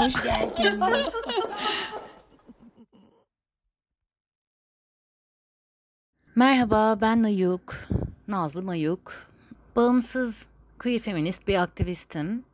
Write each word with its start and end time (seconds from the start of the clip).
Hoş 0.00 0.22
geldiniz. 0.22 1.14
Merhaba, 6.34 7.00
ben 7.00 7.18
Mayuk. 7.18 7.76
Nazlı 8.28 8.62
Mayuk. 8.62 9.12
Bağımsız 9.76 10.46
queer 10.78 10.98
feminist 10.98 11.48
bir 11.48 11.62
aktivistim. 11.62 12.44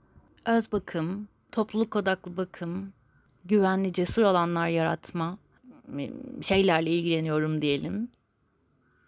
Öz 0.46 0.72
bakım, 0.72 1.28
topluluk 1.52 1.96
odaklı 1.96 2.36
bakım, 2.36 2.92
güvenli 3.44 3.92
cesur 3.92 4.22
alanlar 4.22 4.68
yaratma 4.68 5.38
şeylerle 6.42 6.90
ilgileniyorum 6.90 7.62
diyelim. 7.62 8.08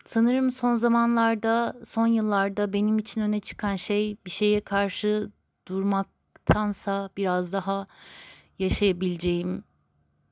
Sanırım 0.07 0.53
son 0.53 0.77
zamanlarda, 0.77 1.77
son 1.89 2.07
yıllarda 2.07 2.73
benim 2.73 2.99
için 2.99 3.21
öne 3.21 3.41
çıkan 3.41 3.77
şey 3.77 4.17
bir 4.27 4.31
şeye 4.31 4.61
karşı 4.61 5.31
durmaktansa 5.69 7.11
biraz 7.17 7.53
daha 7.53 7.87
yaşayabileceğim, 8.59 9.65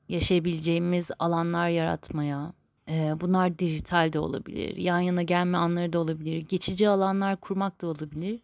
yaşayabileceğimiz 0.09 1.05
alanlar 1.19 1.69
yaratmaya, 1.69 2.53
bunlar 3.21 3.59
dijital 3.59 4.13
de 4.13 4.19
olabilir, 4.19 4.77
yan 4.77 4.99
yana 4.99 5.21
gelme 5.21 5.57
anları 5.57 5.93
da 5.93 5.99
olabilir, 5.99 6.37
geçici 6.37 6.89
alanlar 6.89 7.37
kurmak 7.37 7.81
da 7.81 7.87
olabilir. 7.87 8.39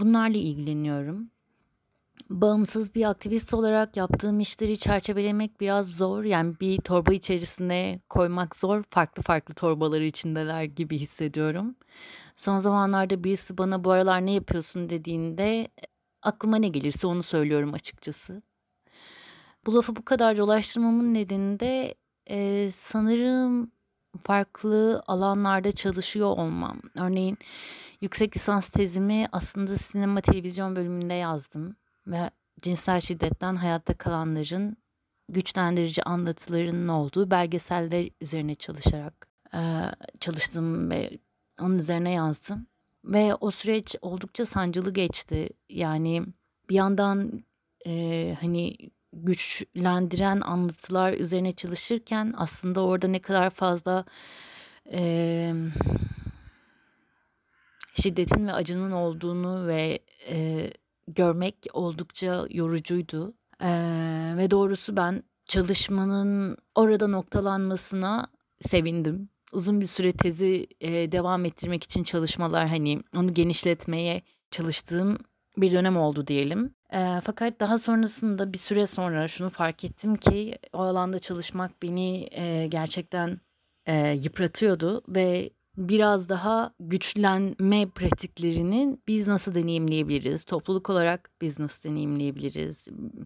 bunlarla 0.00 0.36
ilgileniyorum. 0.38 1.30
Bağımsız 2.30 2.94
bir 2.94 3.10
aktivist 3.10 3.54
olarak 3.54 3.96
yaptığım 3.96 4.40
işleri 4.40 4.78
çerçevelemek 4.78 5.60
biraz 5.60 5.86
zor. 5.86 6.24
Yani 6.24 6.54
bir 6.60 6.78
torba 6.78 7.12
içerisine 7.12 8.00
koymak 8.08 8.56
zor. 8.56 8.82
Farklı 8.90 9.22
farklı 9.22 9.54
torbaları 9.54 10.04
içindeler 10.04 10.64
gibi 10.64 10.98
hissediyorum. 10.98 11.74
Son 12.36 12.60
zamanlarda 12.60 13.24
birisi 13.24 13.58
bana 13.58 13.84
bu 13.84 13.90
aralar 13.90 14.26
ne 14.26 14.32
yapıyorsun 14.32 14.90
dediğinde 14.90 15.68
aklıma 16.22 16.56
ne 16.56 16.68
gelirse 16.68 17.06
onu 17.06 17.22
söylüyorum 17.22 17.74
açıkçası. 17.74 18.42
Bu 19.66 19.74
lafı 19.74 19.96
bu 19.96 20.04
kadar 20.04 20.36
dolaştırmamın 20.36 21.14
nedeni 21.14 21.60
de 21.60 21.94
e, 22.30 22.70
sanırım 22.70 23.70
farklı 24.24 25.02
alanlarda 25.06 25.72
çalışıyor 25.72 26.28
olmam. 26.28 26.80
Örneğin 26.94 27.38
yüksek 28.00 28.36
lisans 28.36 28.68
tezimi 28.68 29.26
aslında 29.32 29.78
sinema 29.78 30.20
televizyon 30.20 30.76
bölümünde 30.76 31.14
yazdım 31.14 31.76
ve 32.06 32.30
cinsel 32.62 33.00
şiddetten 33.00 33.56
hayatta 33.56 33.94
kalanların 33.94 34.76
güçlendirici 35.28 36.02
anlatılarının 36.02 36.88
olduğu 36.88 37.30
belgeseller 37.30 38.10
üzerine 38.20 38.54
çalışarak 38.54 39.28
e, 39.54 39.60
çalıştım 40.20 40.90
ve 40.90 41.18
onun 41.60 41.78
üzerine 41.78 42.12
yazdım. 42.12 42.66
Ve 43.04 43.34
o 43.34 43.50
süreç 43.50 43.96
oldukça 44.02 44.46
sancılı 44.46 44.92
geçti. 44.92 45.48
Yani 45.68 46.22
bir 46.70 46.74
yandan 46.74 47.44
e, 47.86 48.36
hani 48.40 48.76
güçlendiren 49.12 50.40
anlatılar 50.40 51.12
üzerine 51.12 51.52
çalışırken 51.52 52.34
aslında 52.36 52.84
orada 52.84 53.08
ne 53.08 53.18
kadar 53.18 53.50
fazla 53.50 54.04
e, 54.92 55.52
şiddetin 57.94 58.46
ve 58.46 58.52
acının 58.52 58.90
olduğunu 58.90 59.66
ve 59.66 59.98
e, 60.28 60.70
görmek 61.08 61.66
oldukça 61.72 62.46
yorucuydu. 62.50 63.34
Ee, 63.62 64.34
ve 64.36 64.50
doğrusu 64.50 64.96
ben 64.96 65.22
çalışmanın 65.46 66.56
orada 66.74 67.08
noktalanmasına 67.08 68.26
sevindim. 68.68 69.28
Uzun 69.52 69.80
bir 69.80 69.86
süre 69.86 70.12
tezi 70.12 70.66
e, 70.80 71.12
devam 71.12 71.44
ettirmek 71.44 71.84
için 71.84 72.04
çalışmalar 72.04 72.68
hani 72.68 73.02
onu 73.16 73.34
genişletmeye 73.34 74.22
çalıştığım 74.50 75.18
bir 75.56 75.72
dönem 75.72 75.96
oldu 75.96 76.26
diyelim. 76.26 76.74
E, 76.92 77.20
fakat 77.24 77.60
daha 77.60 77.78
sonrasında 77.78 78.52
bir 78.52 78.58
süre 78.58 78.86
sonra 78.86 79.28
şunu 79.28 79.50
fark 79.50 79.84
ettim 79.84 80.16
ki 80.16 80.58
o 80.72 80.78
alanda 80.78 81.18
çalışmak 81.18 81.82
beni 81.82 82.28
e, 82.30 82.66
gerçekten 82.66 83.40
e, 83.86 84.08
yıpratıyordu 84.08 85.02
ve 85.08 85.50
biraz 85.76 86.28
daha 86.28 86.74
güçlenme 86.80 87.86
pratiklerini 87.86 88.98
biz 89.08 89.26
nasıl 89.26 89.54
deneyimleyebiliriz? 89.54 90.44
Topluluk 90.44 90.90
olarak 90.90 91.30
biz 91.40 91.58
nasıl 91.58 91.82
deneyimleyebiliriz 91.82 92.84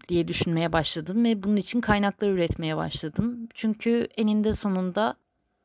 diye 0.09 0.27
düşünmeye 0.27 0.73
başladım 0.73 1.23
ve 1.23 1.43
bunun 1.43 1.55
için 1.55 1.81
kaynaklar 1.81 2.29
üretmeye 2.29 2.77
başladım. 2.77 3.47
Çünkü 3.53 4.07
eninde 4.17 4.53
sonunda 4.53 5.15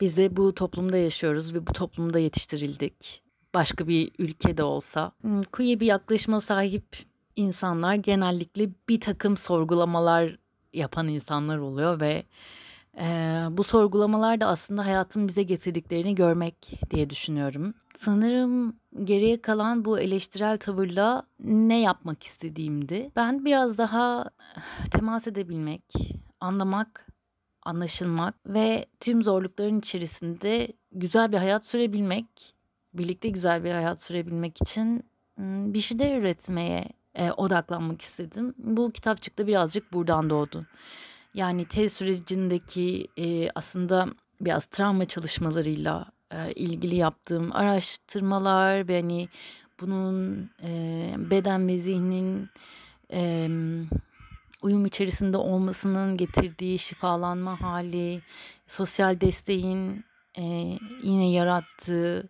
biz 0.00 0.16
de 0.16 0.36
bu 0.36 0.54
toplumda 0.54 0.96
yaşıyoruz 0.96 1.54
ve 1.54 1.66
bu 1.66 1.72
toplumda 1.72 2.18
yetiştirildik. 2.18 3.22
Başka 3.54 3.88
bir 3.88 4.10
ülkede 4.18 4.62
olsa. 4.62 5.12
Hmm, 5.20 5.42
queer 5.42 5.80
bir 5.80 5.86
yaklaşıma 5.86 6.40
sahip 6.40 7.09
insanlar 7.36 7.94
genellikle 7.94 8.70
bir 8.88 9.00
takım 9.00 9.36
sorgulamalar 9.36 10.38
yapan 10.72 11.08
insanlar 11.08 11.58
oluyor 11.58 12.00
ve 12.00 12.24
Eee, 12.96 13.46
bu 13.50 13.64
sorgulamalar 13.64 14.40
da 14.40 14.46
aslında 14.46 14.86
hayatın 14.86 15.28
bize 15.28 15.42
getirdiklerini 15.42 16.14
görmek 16.14 16.80
diye 16.90 17.10
düşünüyorum. 17.10 17.74
Sanırım 17.98 18.76
geriye 19.04 19.42
kalan 19.42 19.84
bu 19.84 20.00
eleştirel 20.00 20.58
tavırla 20.58 21.22
ne 21.44 21.80
yapmak 21.80 22.22
istediğimdi. 22.22 23.10
Ben 23.16 23.44
biraz 23.44 23.78
daha 23.78 24.30
temas 24.90 25.26
edebilmek, 25.26 25.82
anlamak, 26.40 27.06
anlaşılmak 27.62 28.34
ve 28.46 28.86
tüm 29.00 29.22
zorlukların 29.22 29.78
içerisinde 29.78 30.68
güzel 30.92 31.32
bir 31.32 31.36
hayat 31.38 31.66
sürebilmek, 31.66 32.54
birlikte 32.94 33.28
güzel 33.28 33.64
bir 33.64 33.70
hayat 33.70 34.02
sürebilmek 34.02 34.62
için 34.62 35.04
bir 35.38 35.80
şeyler 35.80 36.18
üretmeye 36.18 36.84
odaklanmak 37.36 38.02
istedim. 38.02 38.54
Bu 38.58 38.92
kitapçık 38.92 39.38
da 39.38 39.46
birazcık 39.46 39.92
buradan 39.92 40.30
doğdu. 40.30 40.66
Yani 41.34 41.68
tez 41.68 41.92
sürecindeki 41.92 43.08
e, 43.18 43.50
aslında 43.54 44.08
biraz 44.40 44.66
travma 44.66 45.04
çalışmalarıyla 45.04 46.06
e, 46.30 46.52
ilgili 46.52 46.96
yaptığım 46.96 47.52
araştırmalar 47.52 48.88
ve 48.88 49.00
hani 49.00 49.28
bunun 49.80 50.50
e, 50.62 51.14
beden 51.18 51.68
ve 51.68 51.78
zihnin 51.78 52.48
e, 53.12 53.48
uyum 54.62 54.86
içerisinde 54.86 55.36
olmasının 55.36 56.16
getirdiği 56.16 56.78
şifalanma 56.78 57.60
hali, 57.60 58.22
sosyal 58.66 59.20
desteğin 59.20 60.04
e, 60.38 60.42
yine 61.02 61.30
yarattığı 61.30 62.28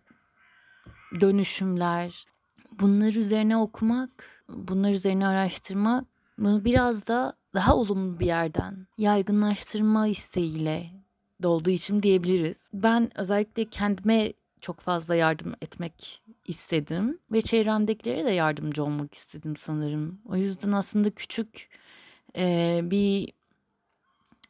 dönüşümler, 1.21 2.25
bunlar 2.71 3.13
üzerine 3.13 3.57
okumak, 3.57 4.09
bunlar 4.53 4.91
üzerine 4.91 5.27
araştırmak 5.27 6.05
bunu 6.37 6.65
biraz 6.65 7.07
da 7.07 7.33
daha 7.53 7.75
olumlu 7.75 8.19
bir 8.19 8.25
yerden 8.25 8.87
yaygınlaştırma 8.97 10.07
isteğiyle 10.07 10.91
dolduğu 11.41 11.69
için 11.69 12.03
diyebiliriz. 12.03 12.55
Ben 12.73 13.19
özellikle 13.19 13.65
kendime 13.65 14.33
çok 14.61 14.79
fazla 14.79 15.15
yardım 15.15 15.53
etmek 15.61 16.21
istedim 16.47 17.19
ve 17.31 17.41
çevremdekilere 17.41 18.25
de 18.25 18.31
yardımcı 18.31 18.83
olmak 18.83 19.13
istedim 19.13 19.55
sanırım. 19.55 20.21
O 20.29 20.35
yüzden 20.35 20.71
aslında 20.71 21.09
küçük 21.09 21.69
e, 22.35 22.79
bir 22.83 23.33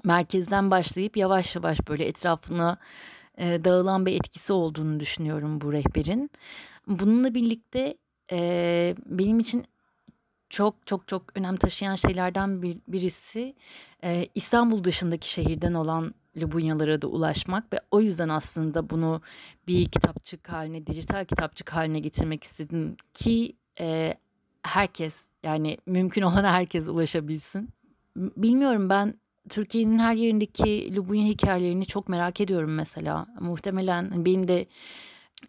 merkezden 0.03 0.71
başlayıp 0.71 1.17
yavaş 1.17 1.55
yavaş 1.55 1.87
böyle 1.87 2.05
etrafına 2.05 2.77
e, 3.37 3.63
dağılan 3.63 4.05
bir 4.05 4.15
etkisi 4.15 4.53
olduğunu 4.53 4.99
düşünüyorum 4.99 5.61
bu 5.61 5.73
rehberin. 5.73 6.31
Bununla 6.87 7.33
birlikte 7.33 7.97
e, 8.31 8.95
benim 9.05 9.39
için 9.39 9.65
çok 10.51 10.87
çok 10.87 11.07
çok 11.07 11.37
önem 11.37 11.55
taşıyan 11.55 11.95
şeylerden 11.95 12.61
bir, 12.61 12.77
birisi 12.87 13.55
e, 14.03 14.27
İstanbul 14.35 14.83
dışındaki 14.83 15.31
şehirden 15.31 15.73
olan 15.73 16.13
Lubunyalara 16.37 17.01
da 17.01 17.07
ulaşmak 17.07 17.73
ve 17.73 17.79
o 17.91 18.01
yüzden 18.01 18.29
aslında 18.29 18.89
bunu 18.89 19.21
bir 19.67 19.85
kitapçık 19.89 20.49
haline, 20.49 20.87
dijital 20.87 21.25
kitapçık 21.25 21.73
haline 21.73 21.99
getirmek 21.99 22.43
istedim 22.43 22.97
ki 23.13 23.55
e, 23.79 24.13
herkes 24.63 25.15
yani 25.43 25.77
mümkün 25.85 26.21
olan 26.21 26.43
herkes 26.43 26.87
ulaşabilsin. 26.87 27.69
Bilmiyorum 28.15 28.89
ben 28.89 29.13
Türkiye'nin 29.49 29.99
her 29.99 30.15
yerindeki 30.15 30.95
Lubunya 30.95 31.27
hikayelerini 31.27 31.85
çok 31.85 32.09
merak 32.09 32.41
ediyorum 32.41 32.75
mesela. 32.75 33.27
Muhtemelen 33.39 34.25
benim 34.25 34.47
de 34.47 34.65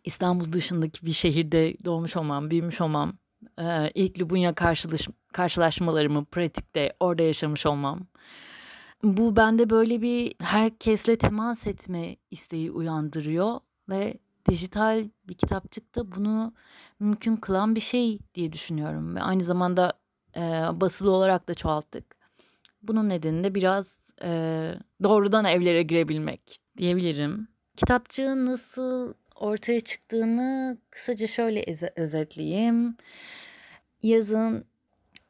İstanbul 0.04 0.52
dışındaki 0.52 1.06
bir 1.06 1.12
şehirde 1.12 1.74
doğmuş 1.84 2.16
olmam, 2.16 2.50
büyümüş 2.50 2.80
olmam 2.80 3.12
e, 3.58 3.90
ilk 3.94 4.20
Lubunya 4.20 4.54
karşılaş, 4.54 5.08
karşılaşmalarımı 5.32 6.24
pratikte 6.24 6.92
orada 7.00 7.22
yaşamış 7.22 7.66
olmam. 7.66 8.00
Bu 9.02 9.36
bende 9.36 9.70
böyle 9.70 10.02
bir 10.02 10.34
herkesle 10.38 11.18
temas 11.18 11.66
etme 11.66 12.16
isteği 12.30 12.70
uyandırıyor 12.70 13.60
ve 13.88 14.14
dijital 14.50 15.08
bir 15.28 15.34
kitapçıkta 15.34 16.12
bunu 16.12 16.52
mümkün 17.00 17.36
kılan 17.36 17.74
bir 17.74 17.80
şey 17.80 18.18
diye 18.34 18.52
düşünüyorum. 18.52 19.16
Ve 19.16 19.20
aynı 19.20 19.44
zamanda 19.44 19.92
e, 20.36 20.40
basılı 20.72 21.10
olarak 21.10 21.48
da 21.48 21.54
çoğalttık. 21.54 22.04
Bunun 22.82 23.08
nedeni 23.08 23.44
de 23.44 23.54
biraz 23.54 23.86
e, 24.22 24.30
doğrudan 25.02 25.44
evlere 25.44 25.82
girebilmek 25.82 26.60
diyebilirim. 26.78 27.48
Kitapçığın 27.76 28.46
nasıl 28.46 29.14
ortaya 29.34 29.80
çıktığını 29.80 30.78
kısaca 30.90 31.26
şöyle 31.26 31.64
özetleyeyim. 31.96 32.96
Yazın 34.02 34.64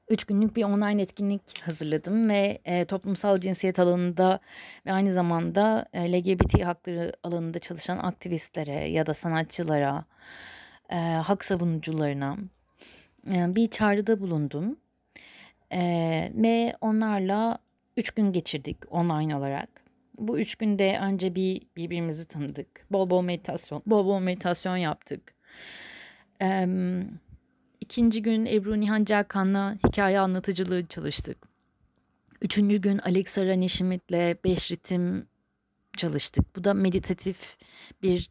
3 0.09 0.25
günlük 0.25 0.57
bir 0.57 0.65
online 0.65 1.03
etkinlik 1.03 1.63
hazırladım 1.63 2.29
ve 2.29 2.59
e, 2.65 2.85
toplumsal 2.85 3.41
cinsiyet 3.41 3.79
alanında 3.79 4.41
ve 4.87 4.93
aynı 4.93 5.13
zamanda 5.13 5.87
e, 5.93 6.13
LGBT 6.13 6.65
hakları 6.65 7.13
alanında 7.23 7.59
çalışan 7.59 7.99
aktivistlere 7.99 8.89
ya 8.89 9.07
da 9.07 9.15
sanatçılara, 9.15 10.05
e, 10.91 10.97
hak 10.97 11.45
savunucularına 11.45 12.37
e, 13.29 13.55
bir 13.55 13.69
çağrıda 13.71 14.21
bulundum. 14.21 14.77
E, 15.73 15.81
ve 16.35 16.75
onlarla 16.81 17.59
3 17.97 18.11
gün 18.11 18.33
geçirdik 18.33 18.77
online 18.91 19.37
olarak. 19.37 19.69
Bu 20.19 20.39
üç 20.39 20.55
günde 20.55 20.99
önce 21.03 21.35
bir 21.35 21.63
birbirimizi 21.77 22.25
tanıdık. 22.25 22.87
Bol 22.91 23.11
bol 23.11 23.23
meditasyon, 23.23 23.83
bol 23.87 24.07
bol 24.07 24.21
meditasyon 24.21 24.77
yaptık. 24.77 25.35
Ee, 26.43 26.67
ikinci 27.93 28.23
gün 28.23 28.47
Ebru 28.47 28.81
Nihan 28.81 29.05
Celkan'la 29.05 29.77
hikaye 29.87 30.21
anlatıcılığı 30.21 30.87
çalıştık. 30.87 31.39
Üçüncü 32.43 32.77
gün 32.77 32.99
Alexa 32.99 33.47
Rani 33.47 33.69
Schmidt'le 33.69 34.45
beş 34.45 34.71
ritim 34.71 35.27
çalıştık. 35.97 36.57
Bu 36.57 36.65
da 36.65 36.75
meditatif 36.75 37.57
bir 38.03 38.31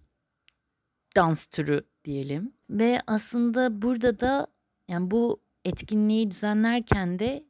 dans 1.15 1.45
türü 1.45 1.83
diyelim. 2.05 2.53
Ve 2.69 3.01
aslında 3.07 3.81
burada 3.81 4.19
da 4.19 4.47
yani 4.87 5.11
bu 5.11 5.41
etkinliği 5.65 6.31
düzenlerken 6.31 7.19
de 7.19 7.43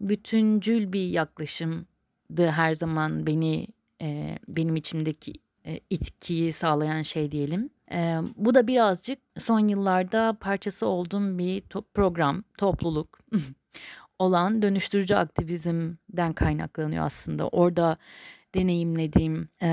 bütüncül 0.00 0.92
bir 0.92 1.08
yaklaşımdı 1.08 2.48
her 2.50 2.74
zaman 2.74 3.26
beni 3.26 3.66
e, 4.02 4.38
benim 4.48 4.76
içimdeki 4.76 5.32
itkiyi 5.90 6.52
sağlayan 6.52 7.02
şey 7.02 7.32
diyelim. 7.32 7.70
E, 7.92 8.18
bu 8.36 8.54
da 8.54 8.66
birazcık 8.66 9.18
son 9.38 9.68
yıllarda 9.68 10.36
parçası 10.40 10.86
olduğum 10.86 11.38
bir 11.38 11.60
program, 11.94 12.44
topluluk 12.58 13.18
olan 14.18 14.62
dönüştürücü 14.62 15.14
aktivizmden 15.14 16.32
kaynaklanıyor 16.32 17.04
aslında. 17.04 17.48
Orada 17.48 17.96
deneyimlediğim 18.54 19.48
e, 19.62 19.68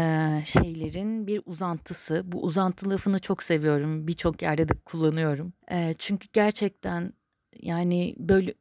şeylerin 0.45 1.27
bir 1.27 1.41
uzantısı. 1.45 2.21
Bu 2.25 2.43
uzantı 2.43 2.89
lafını 2.89 3.19
çok 3.19 3.43
seviyorum. 3.43 4.07
Birçok 4.07 4.41
yerde 4.41 4.69
de 4.69 4.73
kullanıyorum. 4.85 5.53
E, 5.71 5.93
çünkü 5.99 6.27
gerçekten 6.33 7.13
yani 7.59 8.15
böyle 8.17 8.53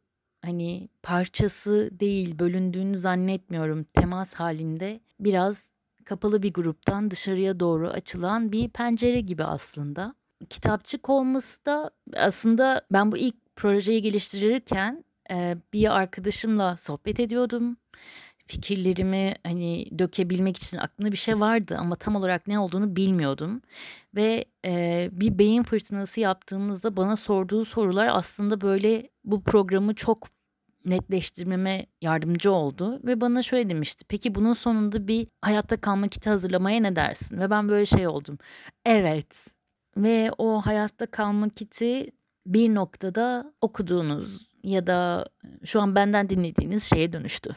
hani 0.44 0.88
parçası 1.02 1.90
değil, 1.92 2.38
bölündüğünü 2.38 2.98
zannetmiyorum. 2.98 3.84
Temas 3.84 4.34
halinde 4.34 5.00
biraz 5.20 5.71
kapalı 6.04 6.42
bir 6.42 6.52
gruptan 6.52 7.10
dışarıya 7.10 7.60
doğru 7.60 7.88
açılan 7.88 8.52
bir 8.52 8.68
pencere 8.68 9.20
gibi 9.20 9.44
aslında. 9.44 10.14
Kitapçık 10.50 11.08
olması 11.08 11.66
da 11.66 11.90
aslında 12.16 12.82
ben 12.92 13.12
bu 13.12 13.16
ilk 13.16 13.34
projeyi 13.56 14.02
geliştirirken 14.02 15.04
e, 15.30 15.56
bir 15.72 15.96
arkadaşımla 15.96 16.76
sohbet 16.76 17.20
ediyordum. 17.20 17.76
Fikirlerimi 18.46 19.34
hani 19.44 19.98
dökebilmek 19.98 20.56
için 20.56 20.76
aklımda 20.76 21.12
bir 21.12 21.16
şey 21.16 21.40
vardı 21.40 21.76
ama 21.78 21.96
tam 21.96 22.16
olarak 22.16 22.46
ne 22.46 22.58
olduğunu 22.58 22.96
bilmiyordum. 22.96 23.62
Ve 24.14 24.44
e, 24.64 25.08
bir 25.12 25.38
beyin 25.38 25.62
fırtınası 25.62 26.20
yaptığımızda 26.20 26.96
bana 26.96 27.16
sorduğu 27.16 27.64
sorular 27.64 28.08
aslında 28.12 28.60
böyle 28.60 29.08
bu 29.24 29.42
programı 29.44 29.94
çok 29.94 30.28
netleştirmeme 30.84 31.86
yardımcı 32.00 32.52
oldu 32.52 33.00
ve 33.04 33.20
bana 33.20 33.42
şöyle 33.42 33.70
demişti. 33.70 34.04
Peki 34.08 34.34
bunun 34.34 34.52
sonunda 34.52 35.08
bir 35.08 35.26
hayatta 35.42 35.80
kalma 35.80 36.08
kiti 36.08 36.30
hazırlamaya 36.30 36.80
ne 36.80 36.96
dersin? 36.96 37.40
Ve 37.40 37.50
ben 37.50 37.68
böyle 37.68 37.86
şey 37.86 38.06
oldum. 38.06 38.38
Evet. 38.84 39.26
Ve 39.96 40.30
o 40.38 40.60
hayatta 40.60 41.06
kalma 41.06 41.48
kiti 41.48 42.10
bir 42.46 42.74
noktada 42.74 43.54
okuduğunuz 43.60 44.48
ya 44.64 44.86
da 44.86 45.28
şu 45.64 45.80
an 45.80 45.94
benden 45.94 46.28
dinlediğiniz 46.28 46.84
şeye 46.84 47.12
dönüştü. 47.12 47.56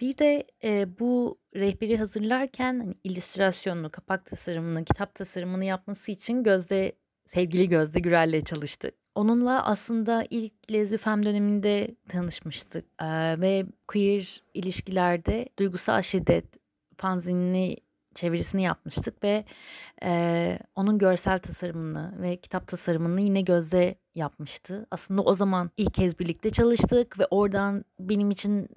Bir 0.00 0.18
de 0.18 0.46
e, 0.64 0.98
bu 0.98 1.38
rehberi 1.54 1.96
hazırlarken 1.96 2.80
hani, 2.80 2.94
illüstrasyonunu, 3.04 3.90
kapak 3.90 4.26
tasarımını, 4.26 4.84
kitap 4.84 5.14
tasarımını 5.14 5.64
yapması 5.64 6.12
için 6.12 6.42
Gözde 6.42 6.92
sevgili 7.34 7.68
Gözde 7.68 8.00
Gürel'le 8.00 8.44
çalıştı. 8.44 8.90
Onunla 9.14 9.64
aslında 9.64 10.26
ilk 10.30 10.52
Lezbifem 10.72 11.24
döneminde 11.26 11.94
tanışmıştık 12.08 12.84
ee, 13.02 13.40
ve 13.40 13.66
queer 13.88 14.42
ilişkilerde 14.54 15.48
duygusal 15.58 16.02
şiddet 16.02 16.44
fanzinini 16.96 17.76
çevirisini 18.14 18.62
yapmıştık 18.62 19.24
ve 19.24 19.44
e, 20.02 20.58
onun 20.74 20.98
görsel 20.98 21.38
tasarımını 21.38 22.22
ve 22.22 22.36
kitap 22.36 22.68
tasarımını 22.68 23.20
yine 23.20 23.40
Gözde 23.40 23.94
yapmıştı. 24.14 24.86
Aslında 24.90 25.22
o 25.22 25.34
zaman 25.34 25.70
ilk 25.76 25.94
kez 25.94 26.18
birlikte 26.18 26.50
çalıştık 26.50 27.18
ve 27.18 27.26
oradan 27.30 27.84
benim 27.98 28.30
için 28.30 28.68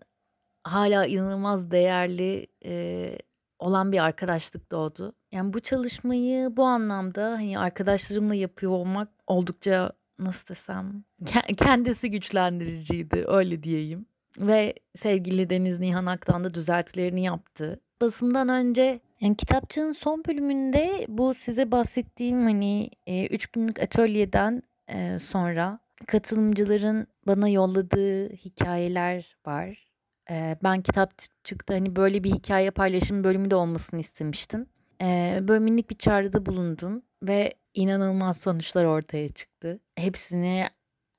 hala 0.63 1.05
inanılmaz 1.05 1.71
değerli 1.71 2.47
e, 2.65 3.17
olan 3.59 3.91
bir 3.91 4.03
arkadaşlık 4.03 4.71
doğdu. 4.71 5.13
Yani 5.33 5.53
bu 5.53 5.59
çalışmayı 5.59 6.57
bu 6.57 6.63
anlamda 6.63 7.31
hani 7.31 7.59
arkadaşlarımla 7.59 8.35
yapıyor 8.35 8.71
olmak 8.71 9.09
oldukça 9.27 9.91
nasıl 10.19 10.47
desem 10.47 11.03
kendisi 11.57 12.12
güçlendiriciydi 12.12 13.24
öyle 13.27 13.63
diyeyim. 13.63 14.06
Ve 14.38 14.74
sevgili 15.01 15.50
Deniz 15.50 15.80
Nihan 15.80 16.06
Aktan 16.06 16.44
da 16.44 16.53
düzeltilerini 16.53 17.24
yaptı. 17.24 17.80
Basımdan 18.01 18.50
önce 18.50 19.00
yani 19.21 19.38
kitapçının 19.38 19.94
son 19.94 20.24
bölümünde 20.27 21.06
bu 21.09 21.33
size 21.33 21.71
bahsettiğim 21.71 22.44
hani 22.44 22.89
e, 23.07 23.27
üç 23.27 23.47
günlük 23.47 23.81
atölyeden 23.81 24.63
e, 24.88 25.19
sonra 25.19 25.79
katılımcıların 26.07 27.07
bana 27.27 27.50
yolladığı 27.50 28.29
hikayeler 28.29 29.38
var. 29.45 29.88
E, 30.29 30.57
ben 30.63 30.81
kitap 30.81 31.12
çıktı 31.44 31.74
hani 31.74 31.95
böyle 31.95 32.24
bir 32.24 32.31
hikaye 32.31 32.71
paylaşım 32.71 33.24
bölümü 33.24 33.51
de 33.51 33.56
olmasını 33.56 34.00
istemiştim. 34.00 34.65
E, 35.01 35.39
böyle 35.41 35.59
minik 35.59 35.89
bir 35.89 35.97
çağrıda 35.97 36.45
bulundum 36.45 37.01
ve 37.23 37.53
inanılmaz 37.73 38.37
sonuçlar 38.37 38.85
ortaya 38.85 39.29
çıktı. 39.29 39.79
Hepsini 39.95 40.67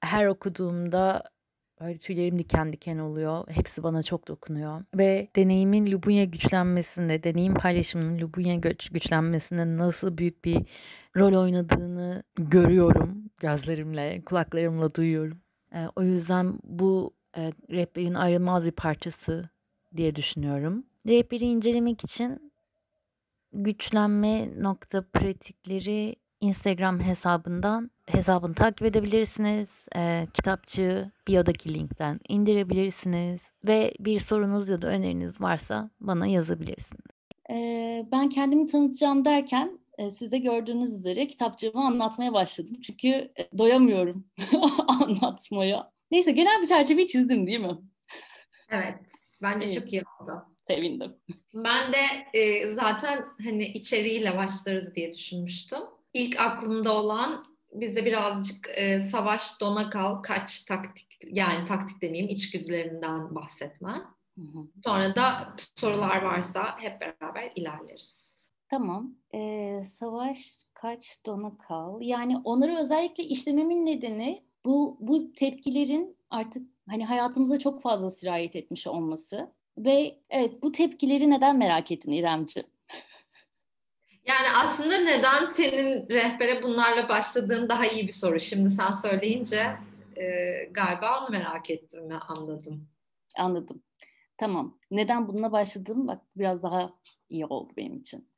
her 0.00 0.26
okuduğumda 0.26 1.22
böyle 1.80 1.98
tüylerim 1.98 2.38
diken 2.38 2.72
diken 2.72 2.98
oluyor. 2.98 3.44
Hepsi 3.48 3.82
bana 3.82 4.02
çok 4.02 4.28
dokunuyor. 4.28 4.84
Ve 4.94 5.28
deneyimin 5.36 5.92
Lubunya 5.92 6.24
güçlenmesinde, 6.24 7.22
deneyim 7.22 7.54
paylaşımının 7.54 8.20
Lubunya 8.20 8.54
güç, 8.54 8.90
güçlenmesinde 8.90 9.76
nasıl 9.76 10.18
büyük 10.18 10.44
bir 10.44 10.66
rol 11.16 11.42
oynadığını 11.42 12.22
görüyorum 12.36 13.30
gözlerimle, 13.38 14.22
kulaklarımla 14.24 14.94
duyuyorum. 14.94 15.38
O 15.96 16.02
yüzden 16.02 16.58
bu 16.64 17.14
e, 17.36 17.52
rehberin 17.70 18.14
ayrılmaz 18.14 18.66
bir 18.66 18.72
parçası 18.72 19.48
diye 19.96 20.16
düşünüyorum. 20.16 20.84
Rehberi 21.06 21.44
incelemek 21.44 22.04
için 22.04 22.43
güçlenme 23.54 24.62
nokta 24.62 25.04
pratikleri 25.12 26.16
Instagram 26.40 27.00
hesabından 27.00 27.90
hesabını 28.06 28.54
takip 28.54 28.82
edebilirsiniz. 28.86 29.68
E, 29.96 30.26
kitapçı 30.34 31.10
biyodaki 31.28 31.74
linkten 31.74 32.20
indirebilirsiniz 32.28 33.40
ve 33.64 33.94
bir 34.00 34.20
sorunuz 34.20 34.68
ya 34.68 34.82
da 34.82 34.86
öneriniz 34.86 35.40
varsa 35.40 35.90
bana 36.00 36.26
yazabilirsiniz. 36.26 37.14
Ee, 37.50 38.06
ben 38.12 38.28
kendimi 38.28 38.66
tanıtacağım 38.66 39.24
derken 39.24 39.78
e, 39.98 40.10
siz 40.10 40.32
de 40.32 40.38
gördüğünüz 40.38 40.92
üzere 40.92 41.28
kitapçığımı 41.28 41.86
anlatmaya 41.86 42.32
başladım. 42.32 42.80
Çünkü 42.82 43.08
e, 43.08 43.58
doyamıyorum 43.58 44.26
anlatmaya. 44.88 45.92
Neyse 46.10 46.32
genel 46.32 46.62
bir 46.62 46.66
çerçeveyi 46.66 47.06
çizdim 47.06 47.46
değil 47.46 47.60
mi? 47.60 47.78
Evet. 48.70 48.94
Bence 49.42 49.66
evet. 49.66 49.78
çok 49.78 49.92
iyi 49.92 50.02
oldu. 50.20 50.53
Sevindim. 50.66 51.16
Ben 51.54 51.92
de 51.92 51.98
e, 52.38 52.74
zaten 52.74 53.24
hani 53.44 53.64
içeriğiyle 53.64 54.36
başlarız 54.36 54.94
diye 54.94 55.12
düşünmüştüm 55.12 55.80
ilk 56.14 56.40
aklımda 56.40 56.92
olan 56.92 57.44
bize 57.72 58.04
birazcık 58.04 58.68
e, 58.74 59.00
savaş, 59.00 59.60
dona 59.60 59.90
kal, 59.90 60.22
kaç 60.22 60.64
taktik 60.64 61.18
yani 61.24 61.64
taktik 61.64 62.02
demeyeyim 62.02 62.30
içgüdülerinden 62.30 63.34
bahsetme. 63.34 63.90
Hı 64.38 64.42
hı. 64.42 64.66
Sonra 64.84 65.14
da 65.14 65.56
sorular 65.74 66.22
varsa 66.22 66.78
hep 66.78 67.00
beraber 67.00 67.52
ilerleriz. 67.54 68.34
Tamam. 68.68 69.14
Ee, 69.34 69.84
savaş, 69.98 70.38
kaç, 70.74 71.18
dona 71.26 71.58
kal. 71.58 72.00
Yani 72.00 72.36
onları 72.44 72.76
özellikle 72.76 73.24
işlememin 73.24 73.86
nedeni 73.86 74.44
bu 74.64 74.96
bu 75.00 75.32
tepkilerin 75.32 76.16
artık 76.30 76.68
hani 76.88 77.04
hayatımıza 77.04 77.58
çok 77.58 77.82
fazla 77.82 78.10
sirayet 78.10 78.56
etmiş 78.56 78.86
olması. 78.86 79.52
Ve 79.78 80.18
evet 80.30 80.62
bu 80.62 80.72
tepkileri 80.72 81.30
neden 81.30 81.56
merak 81.56 81.92
ettin 81.92 82.10
İremci? 82.10 82.64
Yani 84.26 84.48
aslında 84.54 84.98
neden 84.98 85.46
senin 85.46 86.08
rehbere 86.08 86.62
bunlarla 86.62 87.08
başladığın 87.08 87.68
daha 87.68 87.86
iyi 87.86 88.06
bir 88.06 88.12
soru. 88.12 88.40
Şimdi 88.40 88.70
sen 88.70 88.92
söyleyince 88.92 89.76
e, 90.16 90.24
galiba 90.70 91.20
onu 91.20 91.30
merak 91.30 91.70
ettim 91.70 92.10
ve 92.10 92.14
anladım. 92.14 92.88
Anladım. 93.38 93.82
Tamam. 94.38 94.78
Neden 94.90 95.28
bununla 95.28 95.52
başladım? 95.52 96.06
Bak 96.06 96.22
biraz 96.36 96.62
daha 96.62 96.92
iyi 97.28 97.46
oldu 97.46 97.72
benim 97.76 97.94
için. 97.94 98.28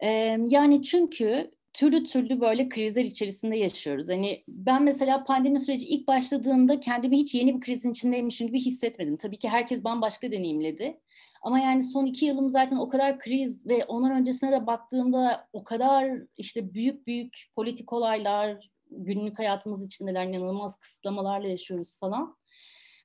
Ee, 0.00 0.38
yani 0.46 0.82
çünkü 0.82 1.50
türlü 1.72 2.04
türlü 2.04 2.40
böyle 2.40 2.68
krizler 2.68 3.04
içerisinde 3.04 3.56
yaşıyoruz. 3.56 4.08
Hani 4.08 4.44
ben 4.48 4.82
mesela 4.82 5.24
pandemi 5.24 5.60
süreci 5.60 5.88
ilk 5.88 6.06
başladığında 6.06 6.80
kendimi 6.80 7.16
hiç 7.16 7.34
yeni 7.34 7.56
bir 7.56 7.60
krizin 7.60 7.90
içindeymişim 7.90 8.46
gibi 8.46 8.60
hissetmedim. 8.60 9.16
Tabii 9.16 9.38
ki 9.38 9.48
herkes 9.48 9.84
bambaşka 9.84 10.32
deneyimledi. 10.32 11.00
Ama 11.42 11.60
yani 11.60 11.82
son 11.82 12.06
iki 12.06 12.26
yılım 12.26 12.50
zaten 12.50 12.76
o 12.76 12.88
kadar 12.88 13.18
kriz 13.18 13.66
ve 13.66 13.84
ondan 13.84 14.12
öncesine 14.12 14.52
de 14.52 14.66
baktığımda 14.66 15.48
o 15.52 15.64
kadar 15.64 16.12
işte 16.36 16.74
büyük 16.74 17.06
büyük 17.06 17.46
politik 17.54 17.92
olaylar, 17.92 18.70
günlük 18.90 19.38
hayatımız 19.38 19.86
içindeler, 19.86 20.26
inanılmaz 20.26 20.78
kısıtlamalarla 20.78 21.48
yaşıyoruz 21.48 21.98
falan. 21.98 22.36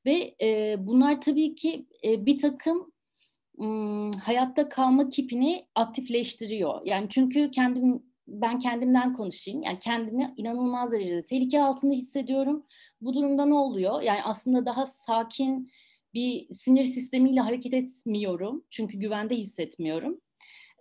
Ve 0.06 0.36
e, 0.42 0.76
bunlar 0.80 1.22
tabii 1.22 1.56
ki 1.56 1.86
e, 2.04 2.26
bir 2.26 2.40
takım 2.40 2.92
ım, 3.60 4.12
hayatta 4.12 4.70
kalma 4.70 5.10
kipini 5.10 5.68
aktifleştiriyor. 5.76 6.82
Yani 6.86 7.08
çünkü 7.10 7.52
kendim 7.52 8.04
ben 8.28 8.60
kendimden 8.60 9.14
konuşayım. 9.14 9.64
Yani 9.64 9.80
kendimi 9.80 10.34
inanılmaz 10.38 10.92
derecede 10.92 11.26
tehlike 11.26 11.64
altında 11.64 11.94
hissediyorum. 11.94 12.66
Bu 13.02 13.14
durumda 13.14 13.46
ne 13.46 13.54
oluyor? 13.54 14.02
Yani 14.02 14.24
aslında 14.24 14.66
daha 14.66 14.86
sakin 14.86 15.72
bir 16.14 16.54
sinir 16.54 16.86
sistemiyle 16.86 17.40
hareket 17.40 17.74
etmiyorum. 17.74 18.64
Çünkü 18.70 18.98
güvende 18.98 19.36
hissetmiyorum. 19.36 20.22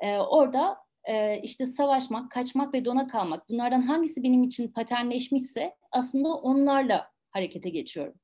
Ee, 0.03 0.19
orada 0.19 0.77
e, 1.05 1.41
işte 1.43 1.67
savaşmak, 1.67 2.31
kaçmak 2.31 2.75
ve 2.75 2.85
dona 2.85 3.07
kalmak 3.07 3.49
bunlardan 3.49 3.83
hangisi 3.83 4.23
benim 4.23 4.43
için 4.43 4.69
paternleşmişse 4.69 5.77
aslında 5.93 6.35
onlarla 6.35 7.11
harekete 7.31 7.71
geçiyorum. 7.71 8.15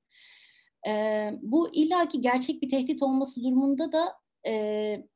Ee, 0.88 1.30
bu 1.42 1.74
illaki 1.74 2.20
gerçek 2.20 2.62
bir 2.62 2.70
tehdit 2.70 3.02
olması 3.02 3.42
durumunda 3.42 3.92
da 3.92 4.12
e, 4.46 5.06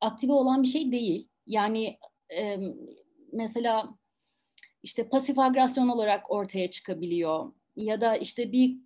aktive 0.00 0.32
olan 0.32 0.62
bir 0.62 0.68
şey 0.68 0.92
değil. 0.92 1.28
Yani 1.46 1.98
e, 2.36 2.58
mesela 3.32 3.94
işte 4.82 5.08
pasif 5.08 5.38
agresyon 5.38 5.88
olarak 5.88 6.30
ortaya 6.30 6.70
çıkabiliyor 6.70 7.52
ya 7.76 8.00
da 8.00 8.16
işte 8.16 8.52
bir, 8.52 8.76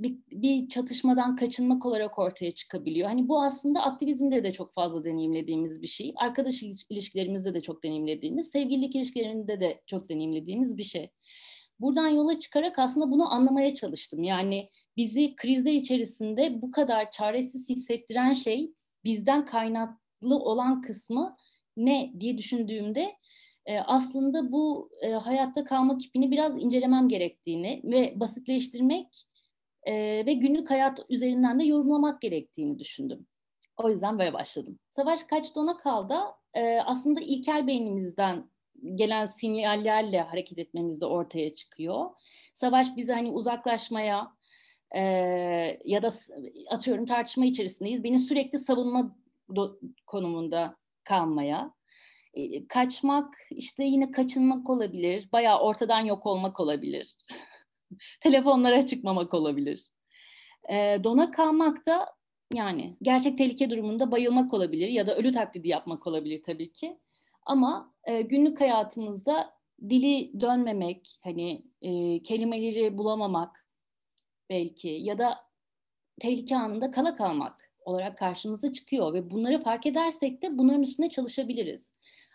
bir 0.00 0.16
bir 0.30 0.68
çatışmadan 0.68 1.36
kaçınmak 1.36 1.86
olarak 1.86 2.18
ortaya 2.18 2.54
çıkabiliyor. 2.54 3.08
Hani 3.08 3.28
bu 3.28 3.42
aslında 3.42 3.82
aktivizmde 3.82 4.44
de 4.44 4.52
çok 4.52 4.74
fazla 4.74 5.04
deneyimlediğimiz 5.04 5.82
bir 5.82 5.86
şey. 5.86 6.14
Arkadaş 6.16 6.62
ilişkilerimizde 6.62 7.54
de 7.54 7.62
çok 7.62 7.84
deneyimlediğimiz, 7.84 8.50
sevgililik 8.50 8.96
ilişkilerinde 8.96 9.60
de 9.60 9.82
çok 9.86 10.08
deneyimlediğimiz 10.08 10.76
bir 10.76 10.82
şey. 10.82 11.10
Buradan 11.80 12.08
yola 12.08 12.38
çıkarak 12.38 12.78
aslında 12.78 13.10
bunu 13.10 13.32
anlamaya 13.32 13.74
çalıştım. 13.74 14.22
Yani 14.22 14.70
bizi 14.96 15.36
krizler 15.36 15.72
içerisinde 15.72 16.62
bu 16.62 16.70
kadar 16.70 17.10
çaresiz 17.10 17.68
hissettiren 17.68 18.32
şey 18.32 18.72
bizden 19.04 19.46
kaynaklı 19.46 20.38
olan 20.38 20.82
kısmı 20.82 21.36
ne 21.76 22.12
diye 22.20 22.38
düşündüğümde 22.38 23.16
e, 23.66 23.78
aslında 23.80 24.52
bu 24.52 24.90
e, 25.02 25.10
hayatta 25.10 25.64
kalma 25.64 25.98
kipini 25.98 26.30
biraz 26.30 26.62
incelemem 26.62 27.08
gerektiğini 27.08 27.80
ve 27.84 28.20
basitleştirmek 28.20 29.26
e, 29.82 29.92
ve 30.26 30.32
günlük 30.32 30.70
hayat 30.70 31.00
üzerinden 31.08 31.60
de 31.60 31.64
yorumlamak 31.64 32.20
gerektiğini 32.20 32.78
düşündüm. 32.78 33.26
O 33.76 33.90
yüzden 33.90 34.18
böyle 34.18 34.32
başladım. 34.32 34.78
Savaş 34.90 35.22
kaç 35.22 35.56
dona 35.56 35.76
kaldı? 35.76 36.14
E, 36.54 36.80
aslında 36.80 37.20
ilkel 37.20 37.66
beynimizden 37.66 38.50
gelen 38.94 39.26
sinyallerle 39.26 40.20
hareket 40.20 40.58
etmemiz 40.58 41.00
de 41.00 41.06
ortaya 41.06 41.54
çıkıyor. 41.54 42.10
Savaş 42.54 42.96
bizi 42.96 43.12
hani 43.12 43.30
uzaklaşmaya 43.30 44.32
e, 44.94 45.00
ya 45.84 46.02
da 46.02 46.08
atıyorum 46.70 47.06
tartışma 47.06 47.44
içerisindeyiz. 47.44 48.04
Beni 48.04 48.18
sürekli 48.18 48.58
savunma 48.58 49.16
konumunda 50.06 50.76
kalmaya 51.04 51.74
kaçmak 52.68 53.34
işte 53.50 53.84
yine 53.84 54.10
kaçınmak 54.10 54.70
olabilir. 54.70 55.28
Bayağı 55.32 55.60
ortadan 55.60 56.00
yok 56.00 56.26
olmak 56.26 56.60
olabilir. 56.60 57.16
Telefonlara 58.20 58.86
çıkmamak 58.86 59.34
olabilir. 59.34 59.88
E, 60.70 60.98
dona 61.04 61.30
kalmak 61.30 61.86
da 61.86 62.06
yani 62.52 62.96
gerçek 63.02 63.38
tehlike 63.38 63.70
durumunda 63.70 64.10
bayılmak 64.10 64.54
olabilir 64.54 64.88
ya 64.88 65.06
da 65.06 65.16
ölü 65.16 65.32
taklidi 65.32 65.68
yapmak 65.68 66.06
olabilir 66.06 66.42
tabii 66.46 66.72
ki. 66.72 66.98
Ama 67.46 67.94
e, 68.04 68.22
günlük 68.22 68.60
hayatımızda 68.60 69.54
dili 69.88 70.40
dönmemek, 70.40 71.18
hani 71.22 71.66
e, 71.80 72.22
kelimeleri 72.22 72.98
bulamamak 72.98 73.66
belki 74.50 74.88
ya 74.88 75.18
da 75.18 75.38
tehlike 76.20 76.56
anında 76.56 76.90
kala 76.90 77.16
kalmak 77.16 77.72
olarak 77.84 78.18
karşımıza 78.18 78.72
çıkıyor 78.72 79.14
ve 79.14 79.30
bunları 79.30 79.62
fark 79.62 79.86
edersek 79.86 80.42
de 80.42 80.58
bunların 80.58 80.82
üstüne 80.82 81.10
çalışabiliriz. 81.10 81.92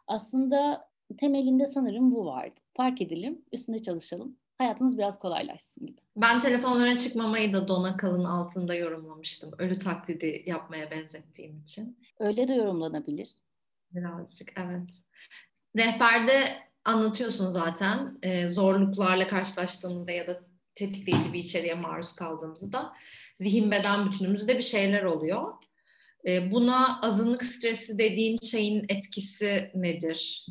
Aslında 0.07 0.89
temelinde 1.19 1.67
sanırım 1.67 2.11
bu 2.11 2.25
vardı. 2.25 2.55
Fark 2.77 3.01
edelim, 3.01 3.41
üstünde 3.51 3.81
çalışalım. 3.81 4.37
Hayatımız 4.57 4.97
biraz 4.97 5.19
kolaylaşsın 5.19 5.85
gibi. 5.85 6.01
Ben 6.15 6.41
telefonlara 6.41 6.97
çıkmamayı 6.97 7.53
da 7.53 7.67
dona 7.67 7.97
kalın 7.97 8.23
altında 8.23 8.75
yorumlamıştım. 8.75 9.51
Ölü 9.57 9.79
taklidi 9.79 10.43
yapmaya 10.45 10.91
benzettiğim 10.91 11.61
için. 11.61 11.99
Öyle 12.19 12.47
de 12.47 12.53
yorumlanabilir. 12.53 13.29
Birazcık 13.91 14.53
evet. 14.57 14.89
Rehberde 15.75 16.43
anlatıyorsun 16.85 17.49
zaten 17.49 18.17
e, 18.21 18.49
zorluklarla 18.49 19.27
karşılaştığımızda 19.27 20.11
ya 20.11 20.27
da 20.27 20.41
tetikleyici 20.75 21.33
bir 21.33 21.39
içeriğe 21.39 21.73
maruz 21.73 22.13
kaldığımızda 22.15 22.93
zihin 23.35 23.71
beden 23.71 24.05
bütünümüzde 24.05 24.57
bir 24.57 24.63
şeyler 24.63 25.03
oluyor. 25.03 25.53
E, 26.27 26.51
buna 26.51 27.01
azınlık 27.01 27.45
stresi 27.45 27.97
dediğin 27.97 28.37
şeyin 28.37 28.85
etkisi 28.89 29.71
nedir? 29.75 30.45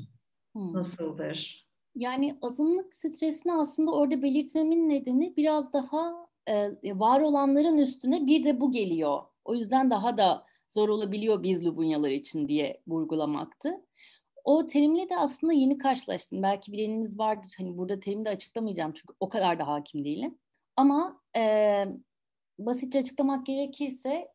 Hmm. 0.53 0.73
Nasıldır? 0.73 1.67
Yani 1.95 2.39
azınlık 2.43 2.95
stresini 2.95 3.53
aslında 3.53 3.93
orada 3.93 4.23
belirtmemin 4.23 4.89
nedeni 4.89 5.37
biraz 5.37 5.73
daha 5.73 6.27
e, 6.49 6.71
var 6.85 7.21
olanların 7.21 7.79
üstüne 7.79 8.27
bir 8.27 8.45
de 8.45 8.61
bu 8.61 8.73
geliyor. 8.73 9.23
O 9.45 9.55
yüzden 9.55 9.91
daha 9.91 10.19
da 10.19 10.47
zor 10.71 10.89
olabiliyor 10.89 11.43
biz 11.43 11.67
Lubunyalar 11.67 12.11
için 12.11 12.49
diye 12.49 12.81
vurgulamaktı. 12.87 13.71
O 14.45 14.67
terimle 14.67 15.09
de 15.09 15.17
aslında 15.17 15.53
yeni 15.53 15.79
karşılaştım. 15.79 16.43
Belki 16.43 16.73
bileniniz 16.73 17.19
vardır. 17.19 17.55
Hani 17.57 17.77
burada 17.79 18.01
terimi 18.01 18.25
de 18.25 18.29
açıklamayacağım 18.29 18.93
çünkü 18.93 19.15
o 19.21 19.29
kadar 19.29 19.59
da 19.59 19.67
hakim 19.67 20.05
değilim. 20.05 20.39
Ama 20.77 21.21
e, 21.37 21.43
basitçe 22.59 22.99
açıklamak 22.99 23.47
gerekirse 23.47 24.29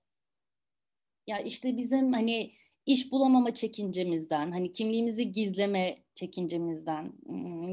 ya 1.27 1.39
işte 1.39 1.77
bizim 1.77 2.13
hani 2.13 2.51
iş 2.85 3.11
bulamama 3.11 3.53
çekincemizden, 3.53 4.51
hani 4.51 4.71
kimliğimizi 4.71 5.31
gizleme 5.31 5.97
çekincemizden 6.15 7.13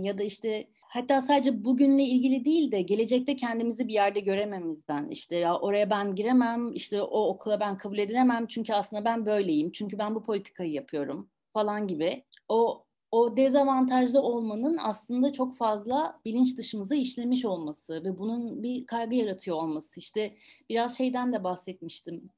ya 0.03 0.19
da 0.19 0.23
işte 0.23 0.69
hatta 0.83 1.21
sadece 1.21 1.65
bugünle 1.65 2.03
ilgili 2.03 2.45
değil 2.45 2.73
de 2.73 2.83
gelecekte 2.83 3.37
kendimizi 3.37 3.89
bir 3.89 3.93
yerde 3.93 4.21
görememizden 4.21 5.07
işte 5.11 5.37
ya 5.37 5.59
oraya 5.59 5.91
ben 5.91 6.15
giremem 6.15 6.73
işte 6.75 7.03
o 7.03 7.29
okula 7.29 7.61
ben 7.61 7.77
kabul 7.77 7.99
edilemem 7.99 8.47
çünkü 8.47 8.73
aslında 8.73 9.05
ben 9.05 9.27
böyleyim 9.27 9.73
çünkü 9.73 9.99
ben 9.99 10.15
bu 10.15 10.23
politikayı 10.23 10.73
yapıyorum. 10.73 11.31
falan 11.53 11.87
gibi. 11.89 12.25
O 12.49 12.85
o 13.11 13.37
dezavantajlı 13.37 14.23
olmanın 14.23 14.77
aslında 14.81 15.33
çok 15.33 15.57
fazla 15.57 16.21
bilinç 16.25 16.59
dışımıza 16.59 16.95
işlemiş 16.95 17.45
olması 17.45 18.05
ve 18.05 18.19
bunun 18.19 18.63
bir 18.63 18.87
kaygı 18.87 19.15
yaratıyor 19.15 19.57
olması. 19.57 20.01
İşte 20.01 20.35
biraz 20.69 20.99
şeyden 20.99 21.33
de 21.33 21.45
bahsetmiştim 21.45 22.31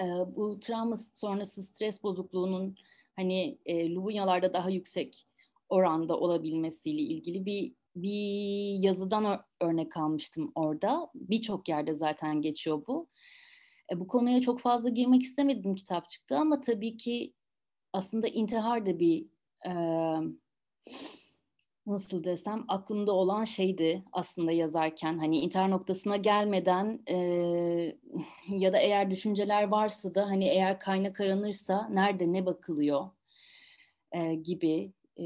e, 0.00 0.04
bu 0.36 0.60
travma 0.60 0.96
sonrası 1.14 1.62
stres 1.62 2.02
bozukluğunun 2.02 2.76
hani 3.16 3.58
e, 3.66 3.94
Lubunyalarda 3.94 4.52
daha 4.52 4.70
yüksek 4.70 5.26
oranda 5.68 6.18
olabilmesiyle 6.18 7.02
ilgili 7.02 7.46
bir 7.46 7.74
bir 7.96 8.84
yazıdan 8.84 9.44
örnek 9.60 9.96
almıştım 9.96 10.52
orada. 10.54 11.10
Birçok 11.14 11.68
yerde 11.68 11.94
zaten 11.94 12.42
geçiyor 12.42 12.82
bu. 12.86 13.08
E, 13.92 14.00
bu 14.00 14.06
konuya 14.06 14.40
çok 14.40 14.60
fazla 14.60 14.88
girmek 14.88 15.22
istemedim 15.22 15.74
kitap 15.74 16.08
çıktı 16.08 16.38
ama 16.38 16.60
tabii 16.60 16.96
ki 16.96 17.34
aslında 17.92 18.28
intihar 18.28 18.86
da 18.86 18.98
bir 18.98 19.26
e, 19.66 19.72
nasıl 21.86 22.24
desem 22.24 22.64
aklımda 22.68 23.12
olan 23.12 23.44
şeydi 23.44 24.04
aslında 24.12 24.52
yazarken. 24.52 25.18
Hani 25.18 25.38
intihar 25.38 25.70
noktasına 25.70 26.16
gelmeden 26.16 27.02
e, 27.08 27.16
ya 28.48 28.72
da 28.72 28.78
eğer 28.78 29.10
düşünceler 29.10 29.68
varsa 29.68 30.14
da 30.14 30.26
hani 30.26 30.44
eğer 30.44 30.78
kaynak 30.78 31.20
aranırsa 31.20 31.88
nerede 31.88 32.32
ne 32.32 32.46
bakılıyor 32.46 33.06
e, 34.12 34.34
gibi. 34.34 34.92
E, 35.18 35.24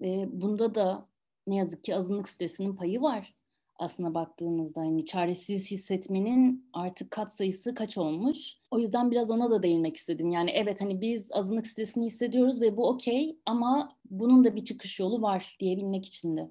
ve 0.00 0.28
bunda 0.32 0.74
da 0.74 1.08
ne 1.46 1.56
yazık 1.56 1.84
ki 1.84 1.96
azınlık 1.96 2.28
stresinin 2.28 2.76
payı 2.76 3.02
var 3.02 3.34
aslına 3.80 4.14
baktığınızda 4.14 4.80
hani 4.80 5.06
çaresiz 5.06 5.70
hissetmenin 5.70 6.70
artık 6.72 7.10
kat 7.10 7.36
sayısı 7.36 7.74
kaç 7.74 7.98
olmuş. 7.98 8.54
O 8.70 8.78
yüzden 8.78 9.10
biraz 9.10 9.30
ona 9.30 9.50
da 9.50 9.62
değinmek 9.62 9.96
istedim. 9.96 10.30
Yani 10.30 10.50
evet 10.50 10.80
hani 10.80 11.00
biz 11.00 11.26
azınlık 11.30 11.66
stresini 11.66 12.06
hissediyoruz 12.06 12.60
ve 12.60 12.76
bu 12.76 12.88
okey 12.88 13.38
ama 13.46 13.96
bunun 14.10 14.44
da 14.44 14.56
bir 14.56 14.64
çıkış 14.64 15.00
yolu 15.00 15.22
var 15.22 15.56
diyebilmek 15.60 16.06
için 16.06 16.36
de. 16.36 16.50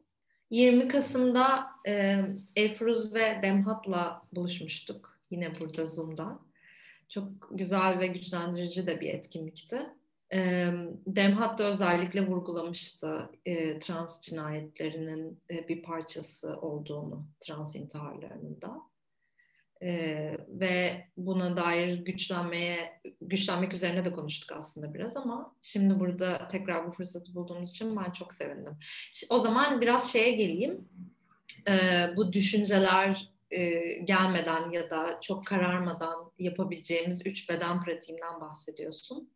20 0.49 0.87
Kasım'da 0.87 1.65
e, 1.87 2.21
Efruz 2.55 3.13
ve 3.13 3.39
Demhat'la 3.43 4.21
buluşmuştuk. 4.33 5.19
Yine 5.31 5.51
burada 5.59 5.87
Zoom'da. 5.87 6.39
Çok 7.09 7.27
güzel 7.51 7.99
ve 7.99 8.07
güçlendirici 8.07 8.87
de 8.87 9.01
bir 9.01 9.09
etkinlikti. 9.09 9.89
E, 10.33 10.71
Demhat 11.07 11.59
da 11.59 11.63
özellikle 11.63 12.27
vurgulamıştı 12.27 13.29
e, 13.45 13.79
trans 13.79 14.21
cinayetlerinin 14.21 15.41
e, 15.51 15.67
bir 15.67 15.83
parçası 15.83 16.55
olduğunu 16.61 17.27
trans 17.39 17.75
intiharlarının 17.75 18.61
da. 18.61 18.89
Ee, 19.83 20.37
ve 20.47 21.05
buna 21.17 21.57
dair 21.57 21.97
güçlenmeye 21.97 23.01
güçlenmek 23.21 23.73
üzerine 23.73 24.05
de 24.05 24.11
konuştuk 24.11 24.51
aslında 24.51 24.93
biraz 24.93 25.17
ama 25.17 25.55
şimdi 25.61 25.99
burada 25.99 26.47
tekrar 26.51 26.87
bu 26.87 26.91
fırsatı 26.91 27.35
bulduğumuz 27.35 27.71
için 27.71 27.95
ben 27.97 28.11
çok 28.11 28.33
sevindim. 28.33 28.73
O 29.29 29.39
zaman 29.39 29.81
biraz 29.81 30.11
şeye 30.11 30.31
geleyim. 30.31 30.89
Ee, 31.67 32.09
bu 32.15 32.33
düşünceler 32.33 33.29
e, 33.51 33.79
gelmeden 34.03 34.69
ya 34.71 34.89
da 34.89 35.19
çok 35.21 35.45
kararmadan 35.45 36.31
yapabileceğimiz 36.39 37.25
üç 37.25 37.49
beden 37.49 37.83
pratiğinden 37.83 38.41
bahsediyorsun. 38.41 39.29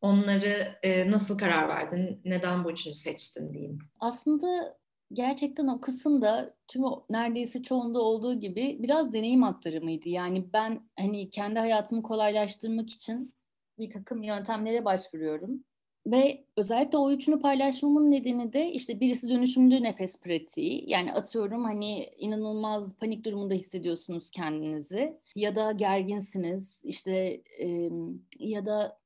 Onları 0.00 0.78
e, 0.82 1.10
nasıl 1.10 1.38
karar 1.38 1.68
verdin? 1.68 2.20
Neden 2.24 2.64
bu 2.64 2.70
üçünü 2.70 2.94
seçtin 2.94 3.52
diyeyim. 3.52 3.78
Aslında 4.00 4.76
gerçekten 5.12 5.66
o 5.66 5.80
kısımda 5.80 6.54
tüm 6.68 6.84
o, 6.84 7.06
neredeyse 7.10 7.62
çoğunda 7.62 8.00
olduğu 8.00 8.40
gibi 8.40 8.76
biraz 8.80 9.12
deneyim 9.12 9.44
aktarımıydı. 9.44 10.08
Yani 10.08 10.52
ben 10.52 10.80
hani 10.98 11.30
kendi 11.30 11.58
hayatımı 11.58 12.02
kolaylaştırmak 12.02 12.90
için 12.90 13.34
bir 13.78 13.90
takım 13.90 14.22
yöntemlere 14.22 14.84
başvuruyorum. 14.84 15.64
Ve 16.06 16.44
özellikle 16.56 16.98
o 16.98 17.12
üçünü 17.12 17.40
paylaşmamın 17.40 18.10
nedeni 18.10 18.52
de 18.52 18.72
işte 18.72 19.00
birisi 19.00 19.28
dönüşümlü 19.28 19.82
nefes 19.82 20.20
pratiği. 20.20 20.90
Yani 20.90 21.12
atıyorum 21.12 21.64
hani 21.64 22.04
inanılmaz 22.18 22.98
panik 22.98 23.24
durumunda 23.24 23.54
hissediyorsunuz 23.54 24.30
kendinizi 24.30 25.18
ya 25.36 25.56
da 25.56 25.72
gerginsiniz 25.72 26.80
işte 26.84 27.42
e, 27.60 27.90
ya 28.38 28.66
da 28.66 28.99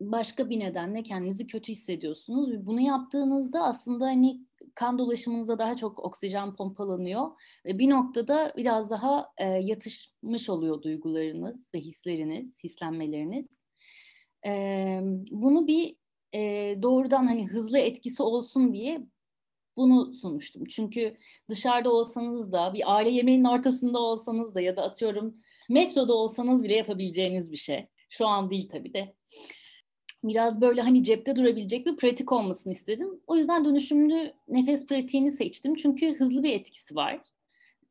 başka 0.00 0.50
bir 0.50 0.60
nedenle 0.60 1.02
kendinizi 1.02 1.46
kötü 1.46 1.72
hissediyorsunuz. 1.72 2.66
Bunu 2.66 2.80
yaptığınızda 2.80 3.64
aslında 3.64 4.04
hani 4.04 4.40
kan 4.74 4.98
dolaşımınıza 4.98 5.58
daha 5.58 5.76
çok 5.76 5.98
oksijen 5.98 6.56
pompalanıyor 6.56 7.30
bir 7.64 7.90
noktada 7.90 8.52
biraz 8.56 8.90
daha 8.90 9.26
e, 9.38 9.44
yatışmış 9.44 10.50
oluyor 10.50 10.82
duygularınız 10.82 11.74
ve 11.74 11.80
hisleriniz, 11.80 12.64
hislenmeleriniz. 12.64 13.46
Bunu 15.30 15.66
bir 15.66 15.96
e, 16.34 16.74
doğrudan 16.82 17.26
hani 17.26 17.46
hızlı 17.46 17.78
etkisi 17.78 18.22
olsun 18.22 18.72
diye 18.72 19.06
bunu 19.76 20.12
sunmuştum. 20.12 20.64
Çünkü 20.64 21.16
dışarıda 21.50 21.92
olsanız 21.92 22.52
da 22.52 22.74
bir 22.74 22.94
aile 22.94 23.10
yemeğinin 23.10 23.44
ortasında 23.44 23.98
olsanız 23.98 24.54
da 24.54 24.60
ya 24.60 24.76
da 24.76 24.82
atıyorum 24.82 25.34
metroda 25.70 26.14
olsanız 26.14 26.64
bile 26.64 26.74
yapabileceğiniz 26.74 27.52
bir 27.52 27.56
şey. 27.56 27.86
Şu 28.10 28.26
an 28.26 28.50
değil 28.50 28.68
tabii 28.68 28.94
de 28.94 29.14
biraz 30.28 30.60
böyle 30.60 30.80
hani 30.80 31.04
cepte 31.04 31.36
durabilecek 31.36 31.86
bir 31.86 31.96
pratik 31.96 32.32
olmasını 32.32 32.72
istedim. 32.72 33.20
O 33.26 33.36
yüzden 33.36 33.64
dönüşümlü 33.64 34.32
nefes 34.48 34.86
pratiğini 34.86 35.30
seçtim. 35.30 35.74
Çünkü 35.74 36.14
hızlı 36.18 36.42
bir 36.42 36.52
etkisi 36.52 36.96
var. 36.96 37.20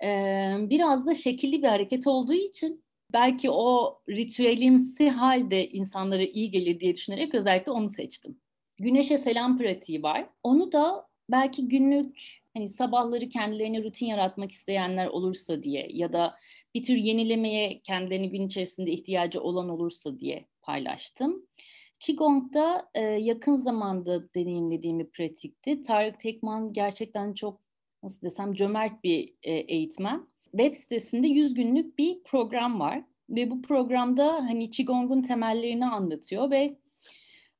Ee, 0.03 0.55
biraz 0.59 1.05
da 1.05 1.15
şekilli 1.15 1.63
bir 1.63 1.67
hareket 1.67 2.07
olduğu 2.07 2.33
için 2.33 2.83
belki 3.13 3.51
o 3.51 3.99
ritüelimsi 4.09 5.09
halde 5.09 5.69
insanlara 5.69 6.23
iyi 6.23 6.51
gelir 6.51 6.79
diye 6.79 6.95
düşünerek 6.95 7.35
özellikle 7.35 7.71
onu 7.71 7.89
seçtim. 7.89 8.37
Güneşe 8.77 9.17
selam 9.17 9.57
pratiği 9.57 10.03
var. 10.03 10.29
Onu 10.43 10.71
da 10.71 11.07
belki 11.29 11.67
günlük 11.67 12.41
hani 12.53 12.69
sabahları 12.69 13.29
kendilerine 13.29 13.83
rutin 13.83 14.05
yaratmak 14.05 14.51
isteyenler 14.51 15.07
olursa 15.07 15.63
diye 15.63 15.87
ya 15.89 16.13
da 16.13 16.35
bir 16.75 16.83
tür 16.83 16.95
yenilemeye 16.95 17.79
kendilerini 17.79 18.29
gün 18.29 18.47
içerisinde 18.47 18.91
ihtiyacı 18.91 19.41
olan 19.41 19.69
olursa 19.69 20.19
diye 20.19 20.45
paylaştım. 20.61 21.45
Qigong'da 22.05 22.89
e, 22.93 23.01
yakın 23.01 23.55
zamanda 23.55 24.33
deneyimlediğim 24.33 24.99
bir 24.99 25.09
pratikti. 25.09 25.83
Tarık 25.83 26.19
Tekman 26.19 26.73
gerçekten 26.73 27.33
çok 27.33 27.61
nasıl 28.03 28.21
desem 28.21 28.53
cömert 28.53 29.03
bir 29.03 29.33
e, 29.43 29.51
eğitmen. 29.53 30.27
Web 30.51 30.73
sitesinde 30.73 31.27
100 31.27 31.53
günlük 31.53 31.97
bir 31.97 32.23
program 32.23 32.79
var 32.79 33.03
ve 33.29 33.51
bu 33.51 33.61
programda 33.61 34.33
hani 34.33 34.69
Qigong'un 34.69 35.21
temellerini 35.21 35.85
anlatıyor 35.85 36.51
ve 36.51 36.77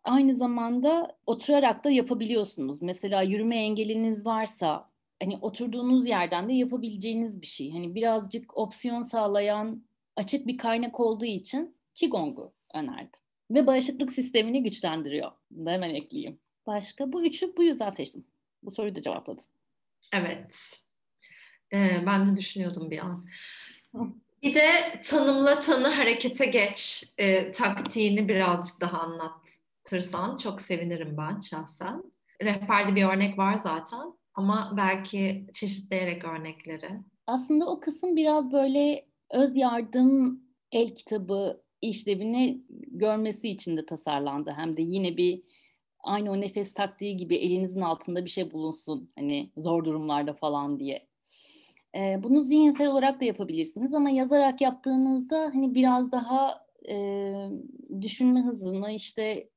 aynı 0.04 0.34
zamanda 0.34 1.18
oturarak 1.26 1.84
da 1.84 1.90
yapabiliyorsunuz. 1.90 2.82
Mesela 2.82 3.22
yürüme 3.22 3.58
engeliniz 3.58 4.26
varsa 4.26 4.90
hani 5.24 5.38
oturduğunuz 5.42 6.08
yerden 6.08 6.50
de 6.50 6.54
yapabileceğiniz 6.54 7.42
bir 7.42 7.48
şey. 7.48 7.72
Hani 7.72 7.96
birazcık 7.96 8.58
opsiyon 8.58 9.02
sağlayan 9.02 9.84
açık 10.16 10.48
bir 10.48 10.58
kaynak 10.58 11.00
olduğu 11.00 11.26
için 11.26 11.78
Qigong'u 11.96 12.54
önerdim 12.74 13.25
ve 13.52 13.68
bağışıklık 13.68 14.12
sistemini 14.12 14.64
güçlendiriyor. 14.64 15.32
Hemen 15.66 15.96
ekleyeyim. 15.96 16.40
Başka 16.68 17.12
bu 17.12 17.26
üçü 17.26 17.58
bu 17.58 17.64
yüzden 17.64 17.90
seçtim. 17.90 18.26
Bu 18.64 18.72
soruyu 18.72 18.96
da 18.96 19.02
cevapladım. 19.02 19.44
Evet. 20.14 20.82
Ee, 21.74 22.04
ben 22.06 22.32
de 22.32 22.38
düşünüyordum 22.38 22.92
bir 22.92 23.00
an. 23.00 23.26
Bir 24.44 24.56
de 24.56 24.70
tanımla 25.06 25.60
tanı 25.60 25.88
harekete 25.88 26.46
geç 26.46 27.06
e, 27.18 27.52
taktiğini 27.52 28.30
birazcık 28.30 28.82
daha 28.82 29.00
anlatırsan 29.00 30.38
çok 30.38 30.62
sevinirim 30.62 31.18
ben 31.18 31.40
şahsen. 31.40 32.04
Rehberde 32.42 32.96
bir 32.96 33.06
örnek 33.06 33.38
var 33.38 33.60
zaten 33.64 34.14
ama 34.34 34.74
belki 34.78 35.48
çeşitleyerek 35.54 36.26
örnekleri. 36.26 36.90
Aslında 37.28 37.66
o 37.66 37.80
kısım 37.80 38.16
biraz 38.16 38.52
böyle 38.52 39.06
öz 39.32 39.56
yardım 39.56 40.42
el 40.72 40.96
kitabı 40.96 41.65
işlevini 41.88 42.62
görmesi 42.88 43.50
için 43.50 43.78
de 43.78 43.86
tasarlandı. 43.86 44.52
Hem 44.52 44.78
de 44.78 44.82
yine 44.82 45.18
bir 45.18 45.42
aynı 46.00 46.32
o 46.32 46.42
nefes 46.42 46.74
taktiği 46.74 47.18
gibi 47.18 47.36
elinizin 47.36 47.82
altında 47.82 48.26
bir 48.26 48.30
şey 48.30 48.52
bulunsun 48.52 49.12
hani 49.16 49.52
zor 49.58 49.86
durumlarda 49.86 50.34
falan 50.34 50.80
diye. 50.80 51.08
Ee, 51.96 52.20
bunu 52.24 52.42
zihinsel 52.42 52.88
olarak 52.88 53.22
da 53.22 53.26
yapabilirsiniz 53.26 53.94
ama 53.94 54.10
yazarak 54.10 54.62
yaptığınızda 54.62 55.52
hani 55.54 55.76
biraz 55.76 56.12
daha 56.12 56.66
e, 56.90 57.34
düşünme 58.02 58.42
hızını 58.42 58.92
işte 58.92 59.50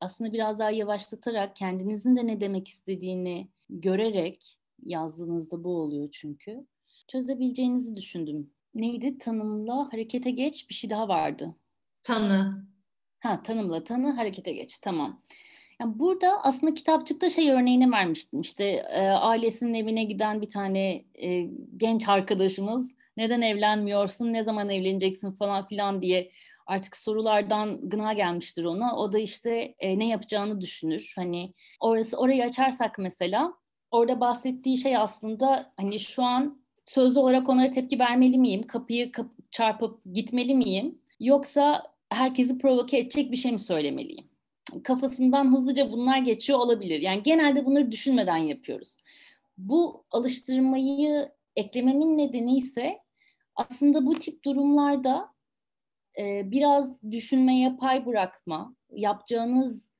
aslında 0.00 0.32
biraz 0.32 0.58
daha 0.58 0.70
yavaşlatarak 0.70 1.56
kendinizin 1.56 2.16
de 2.16 2.26
ne 2.26 2.40
demek 2.40 2.68
istediğini 2.68 3.48
görerek 3.68 4.58
yazdığınızda 4.82 5.64
bu 5.64 5.76
oluyor 5.76 6.08
çünkü. 6.12 6.66
Çözebileceğinizi 7.08 7.96
düşündüm. 7.96 8.50
Neydi? 8.74 9.18
Tanımla 9.18 9.92
harekete 9.92 10.30
geç 10.30 10.68
bir 10.68 10.74
şey 10.74 10.90
daha 10.90 11.08
vardı. 11.08 11.54
Tanı. 12.04 12.64
Ha 13.20 13.42
tanımla 13.42 13.84
tanı 13.84 14.12
harekete 14.12 14.52
geç 14.52 14.78
tamam. 14.78 15.22
Yani 15.80 15.98
burada 15.98 16.44
aslında 16.44 16.74
kitapçıkta 16.74 17.30
şey 17.30 17.50
örneğini 17.50 17.92
vermiştim. 17.92 18.40
İşte 18.40 18.64
e, 18.90 19.00
ailesinin 19.08 19.74
evine 19.74 20.04
giden 20.04 20.42
bir 20.42 20.50
tane 20.50 21.04
e, 21.14 21.50
genç 21.76 22.08
arkadaşımız 22.08 22.90
neden 23.16 23.40
evlenmiyorsun, 23.40 24.32
ne 24.32 24.44
zaman 24.44 24.70
evleneceksin 24.70 25.32
falan 25.32 25.68
filan 25.68 26.02
diye 26.02 26.30
artık 26.66 26.96
sorulardan 26.96 27.88
gına 27.88 28.12
gelmiştir 28.12 28.64
ona. 28.64 28.96
O 28.96 29.12
da 29.12 29.18
işte 29.18 29.74
e, 29.78 29.98
ne 29.98 30.08
yapacağını 30.08 30.60
düşünür. 30.60 31.12
Hani 31.16 31.54
orası 31.80 32.16
orayı 32.16 32.44
açarsak 32.44 32.98
mesela 32.98 33.54
orada 33.90 34.20
bahsettiği 34.20 34.78
şey 34.78 34.96
aslında 34.96 35.72
hani 35.76 35.98
şu 35.98 36.22
an 36.22 36.62
sözlü 36.86 37.18
olarak 37.18 37.48
onlara 37.48 37.70
tepki 37.70 37.98
vermeli 37.98 38.38
miyim? 38.38 38.66
Kapıyı 38.66 39.12
kap 39.12 39.26
çarpıp 39.50 40.00
gitmeli 40.12 40.54
miyim? 40.54 40.98
Yoksa 41.20 41.93
herkesi 42.10 42.58
provoke 42.58 42.98
edecek 42.98 43.32
bir 43.32 43.36
şey 43.36 43.52
mi 43.52 43.58
söylemeliyim? 43.58 44.24
Kafasından 44.84 45.56
hızlıca 45.56 45.92
bunlar 45.92 46.18
geçiyor 46.18 46.58
olabilir. 46.58 47.00
Yani 47.00 47.22
genelde 47.22 47.66
bunları 47.66 47.92
düşünmeden 47.92 48.36
yapıyoruz. 48.36 48.96
Bu 49.58 50.04
alıştırmayı 50.10 51.28
eklememin 51.56 52.18
nedeni 52.18 52.56
ise 52.56 52.98
aslında 53.56 54.06
bu 54.06 54.18
tip 54.18 54.44
durumlarda 54.44 55.28
e, 56.18 56.50
biraz 56.50 57.02
düşünmeye 57.10 57.76
pay 57.76 58.06
bırakma, 58.06 58.76
yapacağınız 58.90 59.90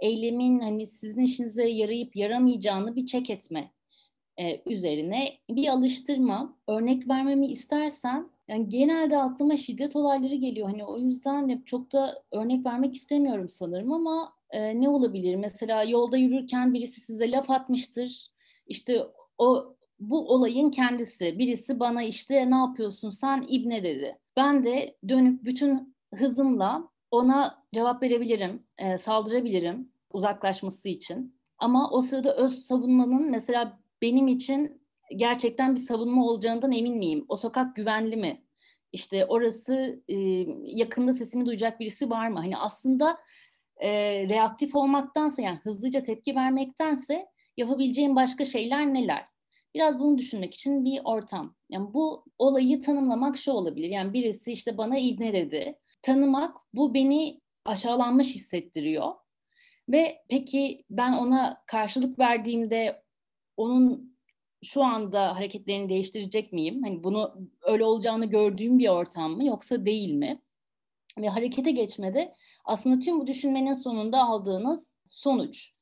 eylemin 0.00 0.60
hani 0.60 0.86
sizin 0.86 1.22
işinize 1.22 1.68
yarayıp 1.68 2.16
yaramayacağını 2.16 2.96
bir 2.96 3.06
çek 3.06 3.30
etme 3.30 3.72
e, 4.38 4.62
üzerine 4.66 5.38
bir 5.50 5.68
alıştırma. 5.68 6.56
Örnek 6.68 7.08
vermemi 7.08 7.46
istersen 7.46 8.30
yani 8.48 8.68
genelde 8.68 9.18
aklıma 9.18 9.56
şiddet 9.56 9.96
olayları 9.96 10.34
geliyor. 10.34 10.68
Hani 10.68 10.84
o 10.84 10.98
yüzden 10.98 11.48
hep 11.48 11.66
çok 11.66 11.92
da 11.92 12.22
örnek 12.32 12.66
vermek 12.66 12.94
istemiyorum 12.94 13.48
sanırım 13.48 13.92
ama 13.92 14.32
e, 14.50 14.80
ne 14.80 14.88
olabilir? 14.88 15.36
Mesela 15.36 15.84
yolda 15.84 16.16
yürürken 16.16 16.74
birisi 16.74 17.00
size 17.00 17.30
laf 17.30 17.50
atmıştır. 17.50 18.30
İşte 18.66 19.06
o 19.38 19.76
bu 20.00 20.28
olayın 20.28 20.70
kendisi. 20.70 21.38
Birisi 21.38 21.80
bana 21.80 22.02
işte 22.02 22.50
ne 22.50 22.56
yapıyorsun 22.56 23.10
sen 23.10 23.44
ibne 23.48 23.84
dedi. 23.84 24.18
Ben 24.36 24.64
de 24.64 24.96
dönüp 25.08 25.44
bütün 25.44 25.96
hızımla 26.14 26.88
ona 27.10 27.62
cevap 27.74 28.02
verebilirim, 28.02 28.62
e, 28.78 28.98
saldırabilirim 28.98 29.88
uzaklaşması 30.12 30.88
için. 30.88 31.36
Ama 31.58 31.90
o 31.90 32.02
sırada 32.02 32.36
öz 32.36 32.64
savunmanın 32.64 33.30
mesela 33.30 33.78
benim 34.02 34.28
için 34.28 34.82
gerçekten 35.16 35.74
bir 35.74 35.80
savunma 35.80 36.26
olacağından 36.26 36.72
emin 36.72 36.98
miyim? 36.98 37.24
O 37.28 37.36
sokak 37.36 37.76
güvenli 37.76 38.16
mi? 38.16 38.42
İşte 38.92 39.26
orası 39.26 40.02
e, 40.08 40.16
yakında 40.64 41.12
sesimi 41.12 41.46
duyacak 41.46 41.80
birisi 41.80 42.10
var 42.10 42.28
mı? 42.28 42.38
Hani 42.38 42.56
aslında 42.56 43.18
e, 43.76 43.90
reaktif 44.28 44.74
olmaktansa 44.74 45.42
yani 45.42 45.58
hızlıca 45.62 46.02
tepki 46.02 46.36
vermektense 46.36 47.26
yapabileceğim 47.56 48.16
başka 48.16 48.44
şeyler 48.44 48.94
neler? 48.94 49.24
Biraz 49.74 50.00
bunu 50.00 50.18
düşünmek 50.18 50.54
için 50.54 50.84
bir 50.84 51.00
ortam. 51.04 51.54
Yani 51.70 51.94
bu 51.94 52.24
olayı 52.38 52.80
tanımlamak 52.80 53.36
şu 53.36 53.52
olabilir. 53.52 53.88
Yani 53.88 54.12
birisi 54.12 54.52
işte 54.52 54.78
bana 54.78 54.98
ibne 54.98 55.32
dedi. 55.32 55.78
Tanımak 56.02 56.56
bu 56.72 56.94
beni 56.94 57.40
aşağılanmış 57.64 58.34
hissettiriyor. 58.34 59.12
Ve 59.88 60.22
peki 60.28 60.84
ben 60.90 61.12
ona 61.12 61.62
karşılık 61.66 62.18
verdiğimde 62.18 63.02
onun 63.56 64.15
şu 64.66 64.84
anda 64.84 65.36
hareketlerini 65.36 65.88
değiştirecek 65.88 66.52
miyim? 66.52 66.82
Hani 66.82 67.04
bunu 67.04 67.34
öyle 67.62 67.84
olacağını 67.84 68.26
gördüğüm 68.26 68.78
bir 68.78 68.88
ortam 68.88 69.32
mı 69.32 69.44
yoksa 69.44 69.86
değil 69.86 70.12
mi? 70.12 70.42
Ve 71.18 71.28
harekete 71.28 71.70
geçmede 71.70 72.34
aslında 72.64 72.98
tüm 72.98 73.20
bu 73.20 73.26
düşünmenin 73.26 73.72
sonunda 73.72 74.22
aldığınız 74.22 74.92
sonuç. 75.08 75.72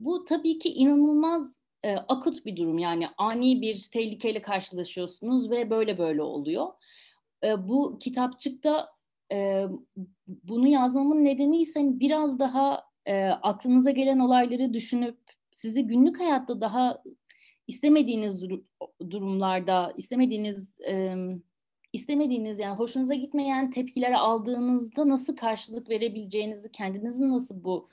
Bu 0.00 0.24
tabii 0.24 0.58
ki 0.58 0.68
inanılmaz 0.68 1.52
e, 1.82 1.96
akut 1.96 2.46
bir 2.46 2.56
durum 2.56 2.78
yani 2.78 3.08
ani 3.18 3.60
bir 3.60 3.88
tehlikeyle 3.92 4.42
karşılaşıyorsunuz 4.42 5.50
ve 5.50 5.70
böyle 5.70 5.98
böyle 5.98 6.22
oluyor. 6.22 6.66
E, 7.44 7.68
bu 7.68 7.98
kitapçıkta 7.98 8.88
e, 9.32 9.64
bunu 10.26 10.68
yazmamın 10.68 11.24
nedeni 11.24 11.60
ise 11.60 11.80
biraz 11.84 12.38
daha 12.38 12.84
e, 13.06 13.24
aklınıza 13.26 13.90
gelen 13.90 14.18
olayları 14.18 14.74
düşünüp 14.74 15.18
sizi 15.50 15.86
günlük 15.86 16.20
hayatta 16.20 16.60
daha 16.60 17.02
istemediğiniz 17.70 18.42
dur- 18.42 18.64
durumlarda, 19.10 19.92
istemediğiniz 19.96 20.68
e, 20.88 21.16
istemediğiniz 21.92 22.58
yani 22.58 22.78
hoşunuza 22.78 23.14
gitmeyen 23.14 23.70
tepkiler 23.70 24.12
aldığınızda 24.12 25.08
nasıl 25.08 25.36
karşılık 25.36 25.90
verebileceğinizi, 25.90 26.72
kendinizin 26.72 27.30
nasıl 27.30 27.64
bu 27.64 27.88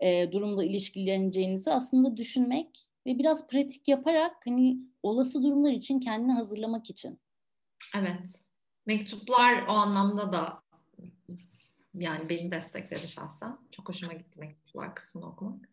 e, 0.00 0.32
durumla 0.32 0.64
ilişkileneceğinizi 0.64 1.72
aslında 1.72 2.16
düşünmek 2.16 2.86
ve 3.06 3.18
biraz 3.18 3.46
pratik 3.48 3.88
yaparak 3.88 4.36
hani 4.44 4.78
olası 5.02 5.42
durumlar 5.42 5.72
için 5.72 6.00
kendini 6.00 6.32
hazırlamak 6.32 6.90
için. 6.90 7.20
Evet. 7.96 8.44
Mektuplar 8.86 9.62
o 9.68 9.72
anlamda 9.72 10.32
da 10.32 10.62
yani 11.94 12.28
beni 12.28 12.50
destekledi 12.50 13.08
şahsen. 13.08 13.58
Çok 13.72 13.88
hoşuma 13.88 14.12
gitti 14.12 14.40
mektuplar 14.40 14.94
kısmını 14.94 15.26
okumak. 15.26 15.68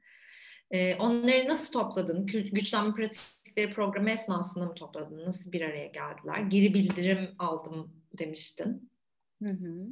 Ee, 0.71 0.95
onları 0.95 1.47
nasıl 1.47 1.73
topladın? 1.73 2.25
Güçlenme 2.25 2.93
pratikleri 2.93 3.73
programı 3.73 4.09
esnasında 4.09 4.65
mı 4.65 4.75
topladın? 4.75 5.25
Nasıl 5.25 5.51
bir 5.51 5.61
araya 5.61 5.87
geldiler? 5.87 6.39
Geri 6.39 6.73
bildirim 6.73 7.29
aldım 7.39 7.93
demiştin. 8.19 8.89
Hı 9.43 9.49
hı. 9.49 9.87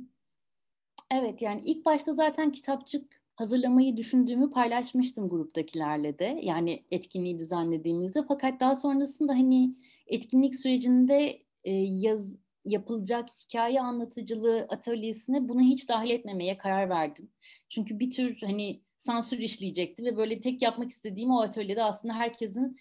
Evet 1.11 1.41
yani 1.41 1.61
ilk 1.65 1.85
başta 1.85 2.13
zaten 2.13 2.51
kitapçık 2.51 3.21
hazırlamayı 3.35 3.97
düşündüğümü 3.97 4.49
paylaşmıştım 4.49 5.29
gruptakilerle 5.29 6.19
de. 6.19 6.39
Yani 6.43 6.83
etkinliği 6.91 7.39
düzenlediğimizde. 7.39 8.23
Fakat 8.27 8.59
daha 8.59 8.75
sonrasında 8.75 9.33
hani 9.33 9.75
etkinlik 10.07 10.55
sürecinde 10.55 11.43
e, 11.63 11.71
yaz 11.73 12.35
yapılacak 12.65 13.29
hikaye 13.39 13.81
anlatıcılığı 13.81 14.65
atölyesine 14.69 15.49
bunu 15.49 15.61
hiç 15.61 15.89
dahil 15.89 16.09
etmemeye 16.09 16.57
karar 16.57 16.89
verdim. 16.89 17.29
Çünkü 17.69 17.99
bir 17.99 18.11
tür 18.11 18.37
hani 18.41 18.81
sansür 19.03 19.39
işleyecekti 19.39 20.05
ve 20.05 20.17
böyle 20.17 20.41
tek 20.41 20.61
yapmak 20.61 20.89
istediğim 20.89 21.31
o 21.31 21.41
atölyede 21.41 21.83
aslında 21.83 22.13
herkesin 22.13 22.77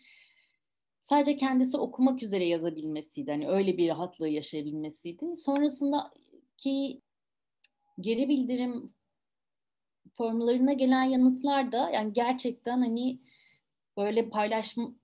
sadece 0.98 1.36
kendisi 1.36 1.76
okumak 1.76 2.22
üzere 2.22 2.44
yazabilmesiydi. 2.44 3.30
Hani 3.30 3.48
öyle 3.48 3.78
bir 3.78 3.88
rahatlığı 3.88 4.28
yaşayabilmesiydi. 4.28 5.36
Sonrasında 5.36 6.10
ki 6.56 7.02
geri 8.00 8.28
bildirim 8.28 8.94
formlarına 10.12 10.72
gelen 10.72 11.04
yanıtlar 11.04 11.72
da 11.72 11.90
yani 11.90 12.12
gerçekten 12.12 12.78
hani 12.78 13.18
böyle 13.96 14.28
paylaşma 14.28 14.94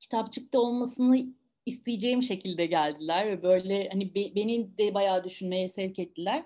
kitapçıkta 0.00 0.60
olmasını 0.60 1.26
isteyeceğim 1.66 2.22
şekilde 2.22 2.66
geldiler 2.66 3.26
ve 3.26 3.42
böyle 3.42 3.88
hani 3.88 4.14
be, 4.14 4.34
beni 4.34 4.78
de 4.78 4.94
bayağı 4.94 5.24
düşünmeye 5.24 5.68
sevk 5.68 5.98
ettiler. 5.98 6.44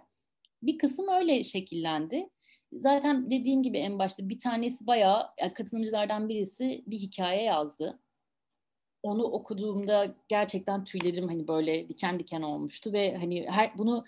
Bir 0.62 0.78
kısım 0.78 1.08
öyle 1.08 1.42
şekillendi. 1.42 2.30
Zaten 2.72 3.30
dediğim 3.30 3.62
gibi 3.62 3.78
en 3.78 3.98
başta 3.98 4.28
bir 4.28 4.38
tanesi 4.38 4.86
bayağı 4.86 5.26
yani 5.40 5.54
katılımcılardan 5.54 6.28
birisi 6.28 6.84
bir 6.86 6.98
hikaye 6.98 7.42
yazdı. 7.42 7.98
Onu 9.02 9.22
okuduğumda 9.22 10.14
gerçekten 10.28 10.84
tüylerim 10.84 11.28
hani 11.28 11.48
böyle 11.48 11.88
diken 11.88 12.18
diken 12.18 12.42
olmuştu 12.42 12.92
ve 12.92 13.16
hani 13.16 13.46
her 13.50 13.78
bunu 13.78 14.04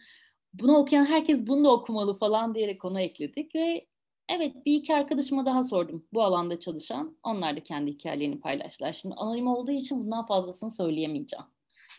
bunu 0.52 0.76
okuyan 0.76 1.04
herkes 1.04 1.46
bunu 1.46 1.64
da 1.64 1.72
okumalı 1.72 2.18
falan 2.18 2.54
diyerek 2.54 2.84
onu 2.84 3.00
ekledik 3.00 3.54
ve 3.54 3.90
Evet 4.32 4.66
bir 4.66 4.74
iki 4.74 4.94
arkadaşıma 4.94 5.46
daha 5.46 5.64
sordum 5.64 6.04
bu 6.12 6.22
alanda 6.22 6.60
çalışan. 6.60 7.16
Onlar 7.22 7.56
da 7.56 7.62
kendi 7.62 7.90
hikayelerini 7.90 8.40
paylaştılar. 8.40 8.92
Şimdi 8.92 9.14
anonim 9.14 9.46
olduğu 9.46 9.72
için 9.72 10.04
bundan 10.04 10.26
fazlasını 10.26 10.70
söyleyemeyeceğim. 10.70 11.44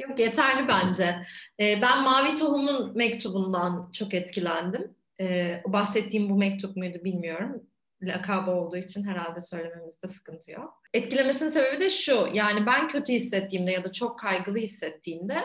Yok 0.02 0.20
yeterli 0.20 0.68
bence. 0.68 1.16
Ee, 1.60 1.82
ben 1.82 2.04
Mavi 2.04 2.36
Tohum'un 2.36 2.98
mektubundan 2.98 3.90
çok 3.92 4.14
etkilendim. 4.14 4.96
Ee, 5.20 5.62
bahsettiğim 5.68 6.30
bu 6.30 6.36
mektup 6.36 6.78
muydu 6.78 6.98
bilmiyorum. 7.04 7.64
Lakabı 8.02 8.52
olduğu 8.52 8.78
için 8.78 9.04
herhalde 9.04 9.42
söylememizde 9.42 10.08
sıkıntı 10.08 10.52
yok. 10.52 10.82
Etkilemesinin 10.94 11.50
sebebi 11.50 11.80
de 11.80 11.90
şu. 11.90 12.28
Yani 12.34 12.66
ben 12.66 12.88
kötü 12.88 13.14
hissettiğimde 13.14 13.72
ya 13.72 13.84
da 13.84 13.92
çok 13.92 14.20
kaygılı 14.20 14.58
hissettiğimde 14.58 15.38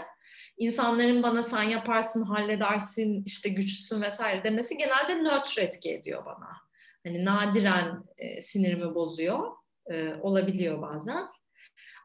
insanların 0.58 1.22
bana 1.22 1.42
sen 1.42 1.62
yaparsın, 1.62 2.22
halledersin, 2.22 3.22
işte 3.26 3.48
güçlüsün 3.48 4.02
vesaire 4.02 4.44
demesi 4.44 4.76
genelde 4.76 5.14
nötr 5.14 5.60
etki 5.60 5.92
ediyor 5.92 6.24
bana 6.26 6.66
hani 7.06 7.24
nadiren 7.24 8.02
e, 8.18 8.40
sinirimi 8.40 8.94
bozuyor. 8.94 9.52
E, 9.90 10.14
olabiliyor 10.14 10.82
bazen. 10.82 11.26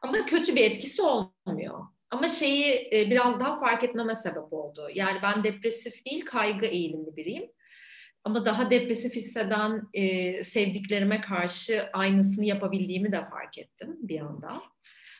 Ama 0.02 0.26
kötü 0.26 0.56
bir 0.56 0.64
etkisi 0.64 1.02
olmuyor. 1.02 1.86
Ama 2.12 2.28
şeyi 2.28 2.90
e, 2.92 3.10
biraz 3.10 3.40
daha 3.40 3.60
fark 3.60 3.84
etmeme 3.84 4.16
sebep 4.16 4.52
oldu. 4.52 4.88
Yani 4.94 5.18
ben 5.22 5.44
depresif 5.44 6.06
değil, 6.06 6.24
kaygı 6.24 6.66
eğilimli 6.66 7.16
biriyim. 7.16 7.50
Ama 8.24 8.44
daha 8.44 8.70
depresif 8.70 9.16
hisseden 9.16 9.82
e, 9.94 10.44
sevdiklerime 10.44 11.20
karşı 11.20 11.82
aynısını 11.92 12.44
yapabildiğimi 12.44 13.12
de 13.12 13.24
fark 13.30 13.58
ettim 13.58 13.96
bir 14.00 14.20
anda. 14.20 14.62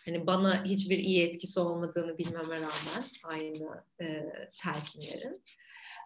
Hani 0.05 0.27
bana 0.27 0.65
hiçbir 0.65 0.99
iyi 0.99 1.29
etkisi 1.29 1.61
olmadığını 1.61 2.19
bilmeme 2.19 2.55
rağmen 2.55 3.05
aynı 3.25 3.85
e, 4.01 4.33
telkinlerin. 4.63 5.35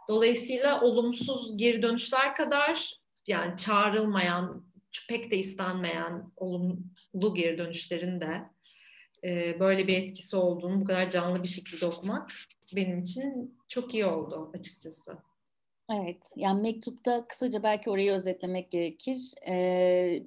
Dolayısıyla 0.09 0.81
olumsuz 0.81 1.57
geri 1.57 1.83
dönüşler 1.83 2.35
kadar 2.35 2.95
yani 3.27 3.57
çağrılmayan, 3.57 4.67
pek 5.09 5.31
de 5.31 5.37
istenmeyen 5.37 6.33
olumlu 6.37 7.35
geri 7.35 7.59
dönüşlerin 7.59 8.21
de 8.21 8.56
e, 9.25 9.61
böyle 9.61 9.87
bir 9.87 9.99
etkisi 9.99 10.37
olduğunu 10.37 10.81
bu 10.81 10.85
kadar 10.85 11.11
canlı 11.11 11.43
bir 11.43 11.49
şekilde 11.49 11.87
okumak 11.87 12.33
benim 12.77 13.03
için 13.03 13.59
çok 13.69 13.95
iyi 13.95 14.07
oldu 14.07 14.51
açıkçası. 14.59 15.19
Evet, 15.91 16.33
yani 16.37 16.63
mektupta 16.63 17.29
kısaca 17.29 17.63
belki 17.63 17.91
orayı 17.91 18.13
özetlemek 18.13 18.71
gerekir. 18.71 19.35
Ee, 19.49 20.23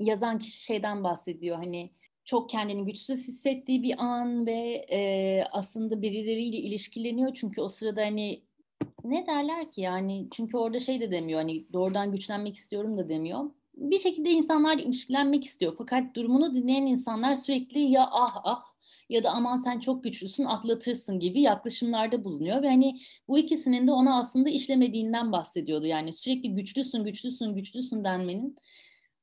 yazan 0.00 0.38
kişi 0.38 0.64
şeyden 0.64 1.04
bahsediyor 1.04 1.56
hani 1.56 1.90
çok 2.24 2.50
kendini 2.50 2.84
güçsüz 2.84 3.28
hissettiği 3.28 3.82
bir 3.82 3.94
an 3.98 4.46
ve 4.46 4.86
e, 4.90 5.42
aslında 5.52 6.02
birileriyle 6.02 6.56
ilişkileniyor 6.56 7.34
çünkü 7.34 7.60
o 7.60 7.68
sırada 7.68 8.00
hani 8.00 8.42
ne 9.04 9.26
derler 9.26 9.72
ki 9.72 9.80
yani 9.80 10.28
çünkü 10.30 10.56
orada 10.56 10.78
şey 10.78 11.00
de 11.00 11.10
demiyor 11.10 11.40
hani 11.40 11.72
doğrudan 11.72 12.12
güçlenmek 12.12 12.56
istiyorum 12.56 12.98
da 12.98 13.08
demiyor. 13.08 13.44
Bir 13.80 13.98
şekilde 13.98 14.30
insanlar 14.30 14.78
ilişkilenmek 14.78 15.44
istiyor 15.44 15.74
fakat 15.78 16.16
durumunu 16.16 16.54
dinleyen 16.54 16.86
insanlar 16.86 17.34
sürekli 17.34 17.80
ya 17.80 18.08
ah 18.12 18.40
ah 18.44 18.62
ya 19.08 19.24
da 19.24 19.30
aman 19.30 19.56
sen 19.56 19.80
çok 19.80 20.04
güçlüsün 20.04 20.44
atlatırsın 20.44 21.20
gibi 21.20 21.42
yaklaşımlarda 21.42 22.24
bulunuyor 22.24 22.62
ve 22.62 22.68
hani 22.68 23.00
bu 23.28 23.38
ikisinin 23.38 23.86
de 23.86 23.92
ona 23.92 24.18
aslında 24.18 24.48
işlemediğinden 24.50 25.32
bahsediyordu. 25.32 25.86
Yani 25.86 26.14
sürekli 26.14 26.54
güçlüsün 26.54 27.04
güçlüsün 27.04 27.54
güçlüsün 27.54 28.04
denmenin 28.04 28.56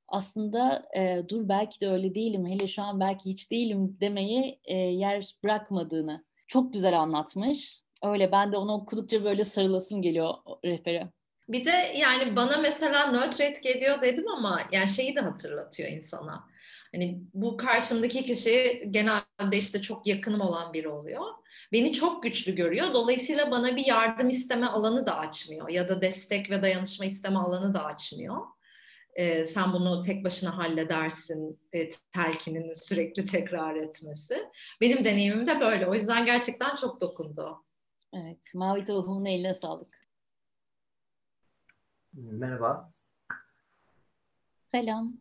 aslında 0.07 0.85
e, 0.97 1.23
dur 1.29 1.49
belki 1.49 1.81
de 1.81 1.89
öyle 1.89 2.15
değilim 2.15 2.47
hele 2.47 2.67
şu 2.67 2.83
an 2.83 2.99
belki 2.99 3.29
hiç 3.29 3.51
değilim 3.51 3.97
demeye 4.01 4.59
e, 4.65 4.75
yer 4.77 5.35
bırakmadığını 5.43 6.25
çok 6.47 6.73
güzel 6.73 6.99
anlatmış. 6.99 7.81
Öyle 8.03 8.31
ben 8.31 8.51
de 8.51 8.57
onu 8.57 8.73
okudukça 8.73 9.23
böyle 9.23 9.43
sarılasım 9.43 10.01
geliyor 10.01 10.33
rehbere. 10.65 11.16
Bir 11.49 11.65
de 11.65 11.91
yani 11.95 12.35
bana 12.35 12.57
mesela 12.57 13.11
nötr 13.11 13.41
etki 13.41 13.69
ediyor 13.69 14.01
dedim 14.01 14.27
ama 14.27 14.61
yani 14.71 14.89
şeyi 14.89 15.15
de 15.15 15.19
hatırlatıyor 15.19 15.89
insana. 15.89 16.47
Hani 16.93 17.21
bu 17.33 17.57
karşımdaki 17.57 18.25
kişi 18.25 18.83
genelde 18.91 19.57
işte 19.57 19.81
çok 19.81 20.07
yakınım 20.07 20.41
olan 20.41 20.73
biri 20.73 20.89
oluyor. 20.89 21.21
Beni 21.71 21.93
çok 21.93 22.23
güçlü 22.23 22.55
görüyor. 22.55 22.93
Dolayısıyla 22.93 23.51
bana 23.51 23.75
bir 23.75 23.85
yardım 23.85 24.29
isteme 24.29 24.65
alanı 24.65 25.05
da 25.05 25.17
açmıyor. 25.17 25.69
Ya 25.69 25.89
da 25.89 26.01
destek 26.01 26.49
ve 26.49 26.61
dayanışma 26.61 27.05
isteme 27.05 27.39
alanı 27.39 27.73
da 27.73 27.85
açmıyor. 27.85 28.37
Ee, 29.15 29.43
sen 29.43 29.73
bunu 29.73 30.01
tek 30.01 30.25
başına 30.25 30.57
halledersin 30.57 31.59
e, 31.73 31.89
telkinini 31.89 32.75
sürekli 32.75 33.25
tekrar 33.25 33.75
etmesi. 33.75 34.37
Benim 34.81 35.05
deneyimim 35.05 35.47
de 35.47 35.59
böyle. 35.59 35.87
O 35.87 35.93
yüzden 35.93 36.25
gerçekten 36.25 36.75
çok 36.75 37.01
dokundu. 37.01 37.63
Evet, 38.13 38.37
Mavi 38.53 38.85
Tohum'un 38.85 39.25
eline 39.25 39.53
sağlık. 39.53 39.96
Merhaba. 42.17 42.93
Selam. 44.65 45.13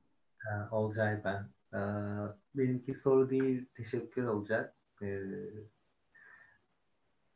Ee, 0.47 0.71
Olcay 0.71 1.25
ben. 1.25 1.49
Ee, 1.75 1.79
benimki 2.55 2.95
soru 2.95 3.31
değil, 3.31 3.67
teşekkür 3.75 4.25
olacak. 4.25 4.75
Ee, 5.03 5.23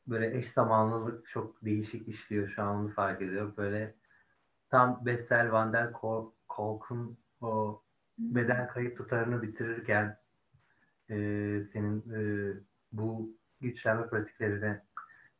böyle 0.06 0.36
eş 0.36 0.48
zamanlılık 0.48 1.26
çok 1.26 1.64
değişik 1.64 2.08
işliyor 2.08 2.48
şu 2.48 2.62
an 2.62 2.76
onu 2.76 2.88
fark 2.88 3.22
ediyorum. 3.22 3.54
Böyle 3.56 3.94
tam 4.70 5.06
Bessel 5.06 5.52
van 5.52 5.72
der 5.72 5.92
Kolk'un 6.48 7.18
o 7.40 7.82
beden 8.18 8.68
kayıp 8.68 8.96
tutarını 8.96 9.42
bitirirken 9.42 10.18
e, 11.10 11.16
senin 11.72 12.10
e, 12.10 12.54
bu 12.92 13.36
güçlenme 13.60 14.08
pratiklerine 14.08 14.82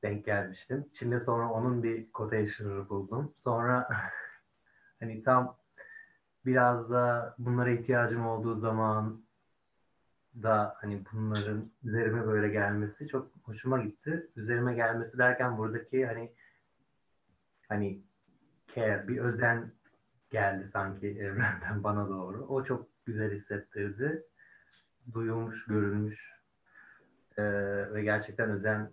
denk 0.02 0.24
gelmiştim. 0.24 0.88
Çin'de 0.92 1.18
sonra 1.18 1.50
onun 1.50 1.82
bir 1.82 2.12
quotation'ı 2.12 2.88
buldum. 2.88 3.32
Sonra 3.36 3.88
hani 5.00 5.22
tam 5.22 5.56
biraz 6.46 6.90
da 6.90 7.34
bunlara 7.38 7.70
ihtiyacım 7.70 8.26
olduğu 8.26 8.56
zaman 8.56 9.24
da 10.42 10.76
hani 10.80 11.02
bunların 11.12 11.70
üzerime 11.84 12.26
böyle 12.26 12.48
gelmesi 12.48 13.06
çok 13.06 13.32
hoşuma 13.42 13.78
gitti. 13.78 14.30
Üzerime 14.36 14.74
gelmesi 14.74 15.18
derken 15.18 15.58
buradaki 15.58 16.06
hani 16.06 16.32
hani 17.68 18.02
care, 18.74 19.08
bir 19.08 19.18
özen 19.18 19.72
geldi 20.30 20.64
sanki 20.64 21.08
evrenden 21.08 21.84
bana 21.84 22.08
doğru. 22.08 22.46
O 22.46 22.64
çok 22.64 22.88
güzel 23.06 23.32
hissettirdi. 23.32 24.24
Duyulmuş, 25.12 25.66
görülmüş 25.66 26.40
ee, 27.36 27.42
ve 27.92 28.02
gerçekten 28.02 28.50
özen 28.50 28.92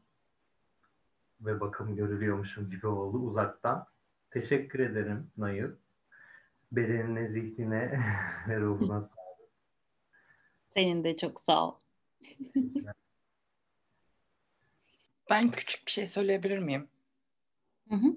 ve 1.42 1.60
bakım 1.60 1.96
görülüyormuşum 1.96 2.70
gibi 2.70 2.88
oldu 2.88 3.18
uzaktan. 3.18 3.88
Teşekkür 4.32 4.80
ederim 4.80 5.32
Nayı. 5.38 5.78
Bedenine, 6.72 7.28
zihnine 7.28 8.00
ve 8.48 8.60
ruhuna 8.60 9.02
sağlık. 9.02 9.18
Senin 10.74 11.04
de 11.04 11.18
çok 11.18 11.40
sağ 11.42 11.68
ol. 11.68 11.76
ben 15.30 15.52
küçük 15.52 15.86
bir 15.88 15.92
şey 15.92 16.08
söyleyebilir 16.08 16.58
miyim? 16.58 16.88
Hı 17.90 17.96
hı. 17.96 18.16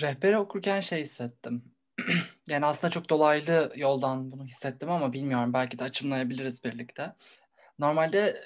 Rehberi 0.00 0.38
okurken 0.38 0.80
şey 0.80 1.02
hissettim. 1.02 1.64
yani 2.48 2.66
aslında 2.66 2.90
çok 2.90 3.10
dolaylı 3.10 3.72
yoldan 3.76 4.32
bunu 4.32 4.44
hissettim 4.44 4.90
ama 4.90 5.12
bilmiyorum 5.12 5.52
belki 5.52 5.78
de 5.78 5.84
açımlayabiliriz 5.84 6.64
birlikte. 6.64 7.14
Normalde 7.78 8.40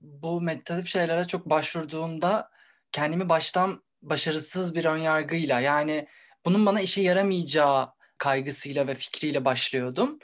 bu 0.00 0.40
meditatif 0.40 0.86
şeylere 0.86 1.24
çok 1.26 1.50
başvurduğumda 1.50 2.50
kendimi 2.92 3.28
baştan 3.28 3.84
başarısız 4.02 4.74
bir 4.74 4.84
önyargıyla 4.84 5.60
yani 5.60 6.08
bunun 6.44 6.66
bana 6.66 6.80
işe 6.80 7.02
yaramayacağı 7.02 7.92
kaygısıyla 8.18 8.86
ve 8.86 8.94
fikriyle 8.94 9.44
başlıyordum. 9.44 10.18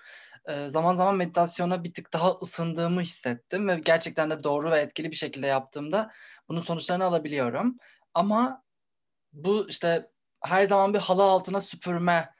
Ee, 0.49 0.69
zaman 0.71 0.95
zaman 0.95 1.17
meditasyona 1.17 1.85
bir 1.85 1.95
tık 1.95 2.13
daha 2.13 2.33
ısındığımı 2.33 3.01
hissettim 3.01 3.69
ve 3.69 3.81
gerçekten 3.85 4.31
de 4.31 4.45
doğru 4.45 4.71
ve 4.71 4.81
etkili 4.81 5.11
bir 5.11 5.17
şekilde 5.17 5.47
yaptığımda 5.47 6.11
bunun 6.49 6.61
sonuçlarını 6.61 7.05
alabiliyorum. 7.05 7.77
Ama 8.15 8.63
bu 9.33 9.69
işte 9.69 10.11
her 10.41 10.63
zaman 10.63 10.95
bir 10.95 10.99
halı 10.99 11.23
altına 11.23 11.61
süpürme 11.61 12.35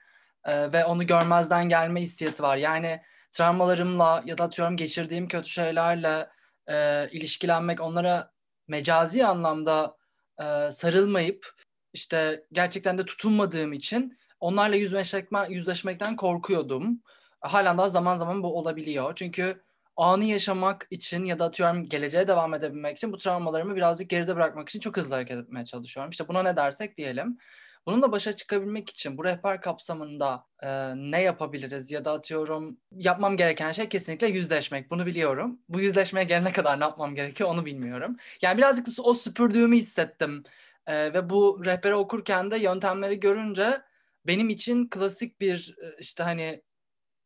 e, 0.45 0.71
ve 0.71 0.85
onu 0.85 1.07
görmezden 1.07 1.69
gelme 1.69 2.01
hissiyatı 2.01 2.43
var. 2.43 2.57
Yani 2.57 3.01
travmalarımla 3.31 4.23
ya 4.25 4.37
da 4.37 4.43
atıyorum 4.43 4.77
geçirdiğim 4.77 5.27
kötü 5.27 5.49
şeylerle 5.49 6.29
e, 6.69 7.09
ilişkilenmek, 7.11 7.81
onlara 7.81 8.31
mecazi 8.67 9.25
anlamda 9.25 9.97
e, 10.41 10.71
sarılmayıp 10.71 11.53
işte 11.93 12.45
gerçekten 12.51 12.97
de 12.97 13.05
tutunmadığım 13.05 13.73
için 13.73 14.17
onlarla 14.39 14.75
yüzleşmek, 14.75 15.27
yüzleşmekten 15.49 16.15
korkuyordum. 16.15 17.01
Halen 17.41 17.77
daha 17.77 17.89
zaman 17.89 18.17
zaman 18.17 18.43
bu 18.43 18.57
olabiliyor. 18.57 19.15
Çünkü 19.15 19.63
anı 19.97 20.25
yaşamak 20.25 20.87
için 20.91 21.25
ya 21.25 21.39
da 21.39 21.45
atıyorum 21.45 21.89
geleceğe 21.89 22.27
devam 22.27 22.53
edebilmek 22.53 22.97
için 22.97 23.13
bu 23.13 23.17
travmalarımı 23.17 23.75
birazcık 23.75 24.09
geride 24.09 24.35
bırakmak 24.35 24.69
için 24.69 24.79
çok 24.79 24.97
hızlı 24.97 25.15
hareket 25.15 25.37
etmeye 25.37 25.65
çalışıyorum. 25.65 26.11
İşte 26.11 26.27
buna 26.27 26.43
ne 26.43 26.55
dersek 26.55 26.97
diyelim. 26.97 27.37
Bununla 27.85 28.11
başa 28.11 28.35
çıkabilmek 28.35 28.89
için 28.89 29.17
bu 29.17 29.23
rehber 29.23 29.61
kapsamında 29.61 30.45
e, 30.63 30.69
ne 30.95 31.21
yapabiliriz 31.21 31.91
ya 31.91 32.05
da 32.05 32.11
atıyorum 32.11 32.77
yapmam 32.91 33.37
gereken 33.37 33.71
şey 33.71 33.89
kesinlikle 33.89 34.27
yüzleşmek. 34.27 34.91
Bunu 34.91 35.05
biliyorum. 35.05 35.59
Bu 35.69 35.79
yüzleşmeye 35.81 36.25
gelene 36.25 36.51
kadar 36.51 36.79
ne 36.79 36.83
yapmam 36.83 37.15
gerekiyor 37.15 37.49
onu 37.49 37.65
bilmiyorum. 37.65 38.17
Yani 38.41 38.57
birazcık 38.57 38.87
o 38.99 39.13
süpürdüğümü 39.13 39.75
hissettim. 39.75 40.43
E, 40.87 41.13
ve 41.13 41.29
bu 41.29 41.61
rehberi 41.65 41.95
okurken 41.95 42.51
de 42.51 42.57
yöntemleri 42.57 43.19
görünce 43.19 43.81
benim 44.27 44.49
için 44.49 44.89
klasik 44.89 45.41
bir 45.41 45.75
e, 45.81 45.95
işte 45.99 46.23
hani 46.23 46.63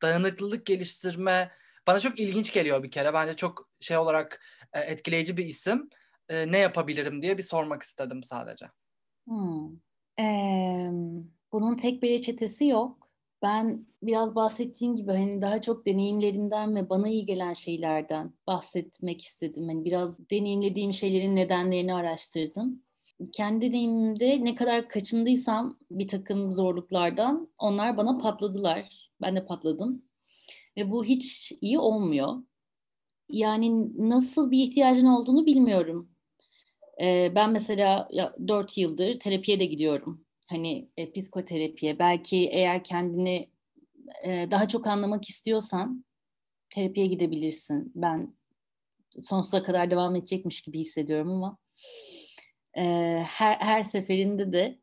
dayanıklılık 0.02 0.65
geliştirme 0.65 1.52
bana 1.88 2.00
çok 2.00 2.20
ilginç 2.20 2.54
geliyor 2.54 2.84
bir 2.84 2.91
kere. 2.91 3.13
Bence 3.13 3.34
çok 3.34 3.70
şey 3.80 3.98
olarak 3.98 4.41
e, 4.74 4.80
etkileyici 4.80 5.38
bir 5.38 5.46
isim. 5.46 5.89
E, 6.30 6.52
ne 6.52 6.58
yapabilirim 6.58 7.22
diye 7.22 7.38
bir 7.38 7.43
sormak 7.43 7.84
istedim 7.84 8.24
sadece. 8.24 8.65
Hmm. 9.28 9.87
Ee, 10.20 10.90
bunun 11.52 11.78
tek 11.78 12.04
bir 12.04 12.10
reçetesi 12.10 12.66
yok. 12.66 13.08
Ben 13.42 13.86
biraz 14.04 14.36
bahsettiğim 14.36 14.96
gibi 14.96 15.12
hani 15.12 15.42
daha 15.42 15.62
çok 15.62 15.86
deneyimlerimden 15.86 16.76
ve 16.76 16.90
bana 16.90 17.10
iyi 17.10 17.26
gelen 17.26 17.54
şeylerden 17.54 18.34
bahsetmek 18.48 19.22
istedim. 19.22 19.68
Hani 19.68 19.86
biraz 19.86 20.30
deneyimlediğim 20.32 20.94
şeylerin 20.94 21.36
nedenlerini 21.36 21.94
araştırdım. 21.94 22.84
Kendi 23.34 23.68
deneyimimde 23.68 24.44
ne 24.46 24.56
kadar 24.56 24.90
kaçındıysam 24.90 25.78
bir 25.92 26.08
takım 26.08 26.54
zorluklardan 26.54 27.50
onlar 27.58 27.98
bana 27.98 28.18
patladılar. 28.18 28.90
Ben 29.22 29.36
de 29.36 29.46
patladım. 29.46 30.04
Ve 30.78 30.92
bu 30.92 31.06
hiç 31.06 31.54
iyi 31.62 31.80
olmuyor. 31.80 32.44
Yani 33.30 33.92
nasıl 34.10 34.52
bir 34.52 34.64
ihtiyacın 34.64 35.06
olduğunu 35.06 35.46
bilmiyorum. 35.46 36.10
E, 37.02 37.32
ben 37.36 37.52
mesela 37.52 38.08
ya, 38.12 38.36
4 38.48 38.78
yıldır 38.78 39.20
terapiye 39.20 39.60
de 39.60 39.66
gidiyorum. 39.66 40.26
Hani 40.48 40.90
e, 40.98 41.12
psikoterapiye. 41.12 42.00
Belki 42.00 42.38
eğer 42.38 42.84
kendini 42.84 43.50
e, 44.24 44.52
daha 44.52 44.68
çok 44.68 44.88
anlamak 44.88 45.30
istiyorsan 45.30 46.06
terapiye 46.70 47.08
gidebilirsin. 47.08 47.92
Ben 47.96 48.34
sonsuza 49.24 49.64
kadar 49.64 49.92
devam 49.92 50.16
edecekmiş 50.16 50.62
gibi 50.62 50.80
hissediyorum 50.80 51.32
ama 51.32 51.58
e, 52.78 52.84
her, 53.28 53.56
her 53.56 53.84
seferinde 53.84 54.54
de 54.54 54.80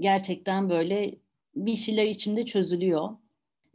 gerçekten 0.00 0.70
böyle 0.70 1.14
bir 1.54 1.76
şeyler 1.76 2.06
içimde 2.06 2.46
çözülüyor. 2.46 3.10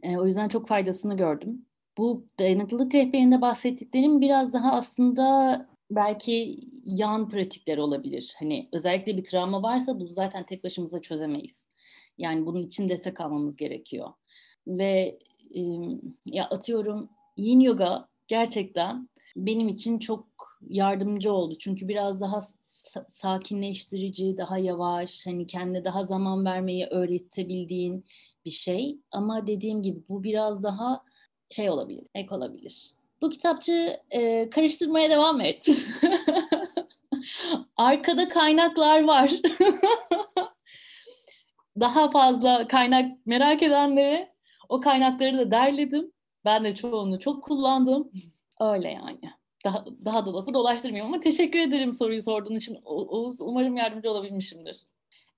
E, 0.02 0.18
o 0.18 0.26
yüzden 0.26 0.48
çok 0.48 0.68
faydasını 0.68 1.16
gördüm. 1.16 1.66
Bu 1.98 2.26
dayanıklılık 2.38 2.94
rehberinde 2.94 3.40
bahsettiklerim 3.40 4.20
biraz 4.20 4.52
daha 4.52 4.72
aslında 4.72 5.71
belki 5.96 6.60
yan 6.84 7.28
pratikler 7.28 7.78
olabilir. 7.78 8.34
Hani 8.38 8.68
özellikle 8.72 9.16
bir 9.16 9.24
travma 9.24 9.62
varsa 9.62 10.00
bu 10.00 10.06
zaten 10.06 10.46
tek 10.46 10.64
başımıza 10.64 11.02
çözemeyiz. 11.02 11.64
Yani 12.18 12.46
bunun 12.46 12.66
için 12.66 12.88
destek 12.88 13.20
almamız 13.20 13.56
gerekiyor. 13.56 14.10
Ve 14.66 15.18
e, 15.54 15.60
ya 16.26 16.44
atıyorum 16.44 17.10
yin 17.36 17.60
yoga 17.60 18.08
gerçekten 18.28 19.08
benim 19.36 19.68
için 19.68 19.98
çok 19.98 20.26
yardımcı 20.68 21.32
oldu. 21.32 21.56
Çünkü 21.58 21.88
biraz 21.88 22.20
daha 22.20 22.40
sakinleştirici, 23.08 24.36
daha 24.36 24.58
yavaş, 24.58 25.26
hani 25.26 25.46
kendine 25.46 25.84
daha 25.84 26.04
zaman 26.04 26.44
vermeyi 26.44 26.86
öğretebildiğin 26.86 28.04
bir 28.44 28.50
şey. 28.50 28.98
Ama 29.10 29.46
dediğim 29.46 29.82
gibi 29.82 30.00
bu 30.08 30.22
biraz 30.24 30.62
daha 30.62 31.04
şey 31.50 31.70
olabilir, 31.70 32.04
ek 32.14 32.34
olabilir. 32.34 32.92
Bu 33.22 33.30
kitapçı 33.30 34.00
e, 34.10 34.50
karıştırmaya 34.50 35.10
devam 35.10 35.40
et. 35.40 35.66
Arkada 37.76 38.28
kaynaklar 38.28 39.04
var. 39.04 39.32
Daha 41.80 42.10
fazla 42.10 42.66
kaynak 42.68 43.26
merak 43.26 43.62
edenlere 43.62 44.32
o 44.68 44.80
kaynakları 44.80 45.38
da 45.38 45.50
derledim. 45.50 46.12
Ben 46.44 46.64
de 46.64 46.74
çoğunu 46.74 47.18
çok 47.18 47.44
kullandım. 47.44 48.10
Öyle 48.60 48.90
yani. 48.90 49.20
Daha, 49.64 49.84
daha 50.04 50.26
da 50.26 50.34
lafı 50.34 50.54
dolaştırmayayım 50.54 51.14
ama 51.14 51.20
teşekkür 51.20 51.58
ederim 51.58 51.94
soruyu 51.94 52.22
sorduğun 52.22 52.56
için 52.56 52.78
Oğuz. 52.84 53.40
Umarım 53.40 53.76
yardımcı 53.76 54.10
olabilmişimdir. 54.10 54.76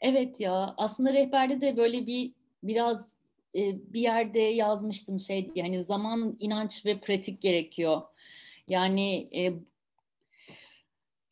Evet 0.01 0.41
ya 0.41 0.75
aslında 0.77 1.13
rehberde 1.13 1.61
de 1.61 1.77
böyle 1.77 2.07
bir 2.07 2.33
biraz 2.63 3.17
bir 3.55 4.01
yerde 4.01 4.41
yazmıştım 4.41 5.21
şey 5.21 5.51
yani 5.55 5.85
zaman, 5.85 6.37
inanç 6.39 6.87
ve 6.87 7.01
pratik 7.01 7.41
gerekiyor. 7.41 8.03
Yani 8.69 9.29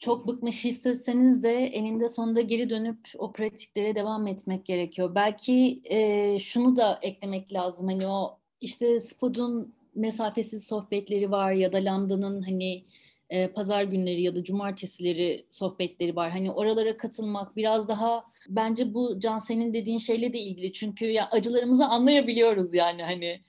çok 0.03 0.29
bıkmış 0.29 0.65
hissetseniz 0.65 1.43
de 1.43 1.53
eninde 1.53 2.09
sonunda 2.09 2.41
geri 2.41 2.71
dönüp 2.71 2.99
o 3.19 3.33
pratiklere 3.33 3.95
devam 3.95 4.27
etmek 4.27 4.67
gerekiyor. 4.67 5.15
Belki 5.15 5.83
e, 5.85 6.39
şunu 6.39 6.77
da 6.77 6.99
eklemek 7.03 7.53
lazım. 7.53 7.89
Hani 7.89 8.07
o 8.07 8.39
işte 8.61 9.01
Spod'un 9.01 9.75
mesafesiz 9.95 10.65
sohbetleri 10.65 11.31
var 11.31 11.53
ya 11.53 11.73
da 11.73 11.77
Lambda'nın 11.77 12.43
hani 12.43 12.85
e, 13.33 13.49
pazar 13.49 13.83
günleri 13.83 14.23
ya 14.23 14.35
da 14.35 14.45
cumartesileri 14.45 15.47
sohbetleri 15.51 16.17
var. 16.17 16.31
Hani 16.31 16.53
oralara 16.53 16.97
katılmak 16.97 17.57
biraz 17.57 17.89
daha 17.89 18.25
bence 18.49 18.95
bu 18.95 19.21
Can 19.21 19.39
senin 19.39 19.75
dediğin 19.75 19.99
şeyle 19.99 20.33
de 20.33 20.39
ilgili. 20.39 20.73
Çünkü 20.73 21.05
ya 21.07 21.29
acılarımızı 21.31 21.87
anlayabiliyoruz 21.87 22.75
yani 22.75 23.03
hani. 23.03 23.41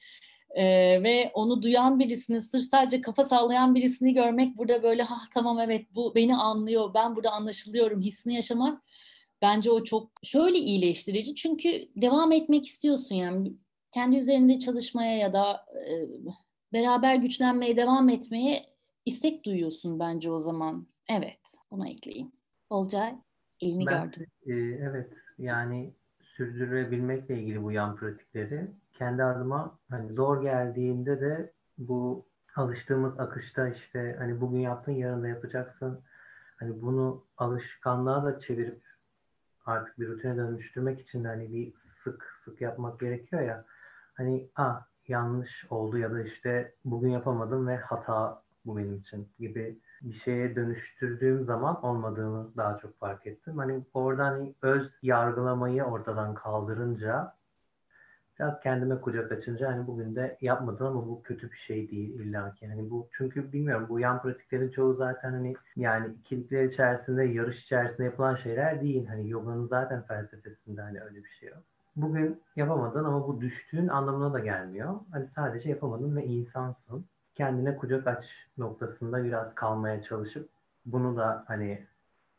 Ee, 0.55 1.03
ve 1.03 1.31
onu 1.33 1.61
duyan 1.61 1.99
birisini, 1.99 2.41
sırf 2.41 2.63
sadece 2.63 3.01
kafa 3.01 3.23
sallayan 3.23 3.75
birisini 3.75 4.13
görmek 4.13 4.57
burada 4.57 4.83
böyle 4.83 5.03
ha 5.03 5.15
tamam 5.33 5.59
evet 5.59 5.85
bu 5.95 6.15
beni 6.15 6.35
anlıyor, 6.35 6.93
ben 6.93 7.15
burada 7.15 7.31
anlaşılıyorum 7.31 8.01
hissini 8.01 8.35
yaşamak 8.35 8.83
bence 9.41 9.71
o 9.71 9.83
çok 9.83 10.11
şöyle 10.23 10.57
iyileştirici. 10.57 11.35
Çünkü 11.35 11.87
devam 11.95 12.31
etmek 12.31 12.65
istiyorsun 12.65 13.15
yani 13.15 13.53
kendi 13.93 14.17
üzerinde 14.17 14.59
çalışmaya 14.59 15.17
ya 15.17 15.33
da 15.33 15.65
e, 15.75 15.91
beraber 16.73 17.15
güçlenmeye 17.15 17.77
devam 17.77 18.09
etmeye 18.09 18.72
istek 19.05 19.45
duyuyorsun 19.45 19.99
bence 19.99 20.31
o 20.31 20.39
zaman. 20.39 20.87
Evet, 21.09 21.41
buna 21.71 21.89
ekleyeyim. 21.89 22.31
Olcay, 22.69 23.15
elini 23.61 23.85
ben, 23.85 24.03
gördüm. 24.03 24.27
E, 24.45 24.53
evet, 24.55 25.13
yani 25.37 25.93
sürdürebilmekle 26.21 27.37
ilgili 27.37 27.63
bu 27.63 27.71
yan 27.71 27.95
pratikleri 27.95 28.71
kendi 28.93 29.23
adıma 29.23 29.79
hani 29.89 30.13
zor 30.13 30.41
geldiğinde 30.41 31.21
de 31.21 31.53
bu 31.77 32.25
alıştığımız 32.55 33.19
akışta 33.19 33.67
işte 33.67 34.15
hani 34.19 34.41
bugün 34.41 34.59
yaptın 34.59 34.91
yarın 34.91 35.23
da 35.23 35.27
yapacaksın. 35.27 36.01
Hani 36.55 36.81
bunu 36.81 37.25
alışkanlığa 37.37 38.23
da 38.25 38.39
çevirip 38.39 38.81
artık 39.65 39.99
bir 39.99 40.07
rutine 40.07 40.37
dönüştürmek 40.37 41.01
için 41.01 41.23
de 41.23 41.27
hani 41.27 41.51
bir 41.51 41.73
sık 41.77 42.23
sık 42.43 42.61
yapmak 42.61 42.99
gerekiyor 42.99 43.41
ya. 43.41 43.65
Hani 44.13 44.49
ah 44.55 44.85
yanlış 45.07 45.65
oldu 45.69 45.97
ya 45.97 46.11
da 46.11 46.21
işte 46.21 46.75
bugün 46.85 47.09
yapamadım 47.09 47.67
ve 47.67 47.77
hata 47.77 48.42
bu 48.65 48.77
benim 48.77 48.97
için 48.97 49.29
gibi 49.39 49.79
bir 50.01 50.13
şeye 50.13 50.55
dönüştürdüğüm 50.55 51.45
zaman 51.45 51.85
olmadığını 51.85 52.57
daha 52.57 52.75
çok 52.75 52.99
fark 52.99 53.27
ettim. 53.27 53.57
Hani 53.57 53.83
oradan 53.93 54.55
öz 54.61 54.95
yargılamayı 55.01 55.83
ortadan 55.83 56.33
kaldırınca 56.33 57.33
biraz 58.39 58.59
kendime 58.59 59.01
kucak 59.01 59.31
açınca 59.31 59.71
hani 59.71 59.87
bugün 59.87 60.15
de 60.15 60.37
yapmadım 60.41 60.87
ama 60.87 61.07
bu 61.07 61.23
kötü 61.23 61.51
bir 61.51 61.57
şey 61.57 61.91
değil 61.91 62.19
illa 62.19 62.53
ki. 62.53 62.67
Hani 62.67 62.89
bu 62.89 63.07
çünkü 63.11 63.51
bilmiyorum 63.53 63.85
bu 63.89 63.99
yan 63.99 64.21
pratiklerin 64.21 64.69
çoğu 64.69 64.93
zaten 64.93 65.31
hani 65.31 65.55
yani 65.75 66.13
ikilikler 66.19 66.63
içerisinde 66.63 67.23
yarış 67.23 67.63
içerisinde 67.63 68.03
yapılan 68.03 68.35
şeyler 68.35 68.81
değil. 68.81 69.07
Hani 69.07 69.29
yoganın 69.29 69.65
zaten 69.65 70.01
felsefesinde 70.01 70.81
hani 70.81 71.01
öyle 71.01 71.23
bir 71.23 71.29
şey 71.29 71.49
yok. 71.49 71.63
Bugün 71.95 72.41
yapamadın 72.55 73.03
ama 73.03 73.27
bu 73.27 73.41
düştüğün 73.41 73.87
anlamına 73.87 74.33
da 74.33 74.39
gelmiyor. 74.39 74.95
Hani 75.11 75.25
sadece 75.25 75.69
yapamadın 75.69 76.15
ve 76.15 76.25
insansın. 76.25 77.05
Kendine 77.35 77.77
kucak 77.77 78.07
aç 78.07 78.47
noktasında 78.57 79.23
biraz 79.23 79.55
kalmaya 79.55 80.01
çalışıp 80.01 80.49
bunu 80.85 81.17
da 81.17 81.43
hani 81.47 81.85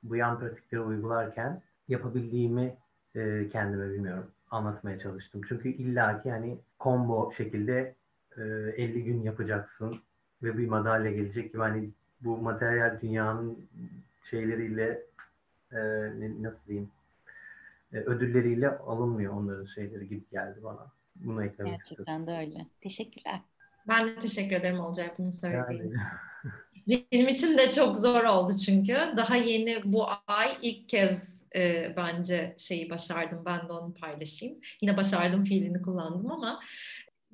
bu 0.03 0.17
yan 0.17 0.41
pratikleri 0.41 0.83
uygularken 0.83 1.63
yapabildiğimi 1.89 2.77
e, 3.15 3.49
kendime 3.49 3.91
bilmiyorum 3.91 4.31
anlatmaya 4.51 4.99
çalıştım. 4.99 5.41
Çünkü 5.49 5.69
illaki 5.69 6.29
yani 6.29 6.59
combo 6.81 7.33
şekilde 7.33 7.95
e, 8.37 8.43
50 8.43 9.05
gün 9.05 9.23
yapacaksın 9.23 9.97
ve 10.43 10.59
bir 10.59 10.69
madalya 10.69 11.13
gelecek 11.13 11.53
gibi 11.53 11.63
hani 11.63 11.91
bu 12.21 12.37
materyal 12.37 13.01
dünyanın 13.01 13.69
şeyleriyle 14.23 15.03
e, 15.73 15.79
nasıl 16.43 16.69
diyeyim 16.69 16.91
e, 17.93 17.97
ödülleriyle 17.99 18.79
alınmıyor 18.79 19.33
onların 19.33 19.65
şeyleri 19.65 20.09
gibi 20.09 20.25
geldi 20.33 20.61
bana. 20.65 20.87
Bunu 21.17 21.45
eklemek 21.45 21.73
Gerçekten 21.79 22.21
istedim. 22.21 22.27
de 22.27 22.39
öyle. 22.39 22.67
Teşekkürler. 22.81 23.41
Ben 23.89 24.07
de 24.07 24.19
teşekkür 24.19 24.57
ederim 24.57 24.81
olacak 24.81 25.19
bunu 25.19 25.33
söylediğin. 25.33 25.83
Yani. 25.83 27.05
Benim 27.13 27.29
için 27.29 27.59
de 27.59 27.71
çok 27.71 27.97
zor 27.97 28.25
oldu 28.25 28.57
çünkü. 28.67 28.97
Daha 29.17 29.37
yeni 29.37 29.81
bu 29.85 30.07
ay 30.27 30.57
ilk 30.63 30.89
kez 30.89 31.41
e, 31.55 31.93
bence 31.97 32.55
şeyi 32.59 32.91
başardım. 32.91 33.43
Ben 33.47 33.69
de 33.69 33.73
onu 33.73 33.95
paylaşayım. 33.95 34.59
Yine 34.81 34.97
başardım 34.97 35.45
fiilini 35.45 35.83
kullandım 35.83 36.33
ama 36.33 36.61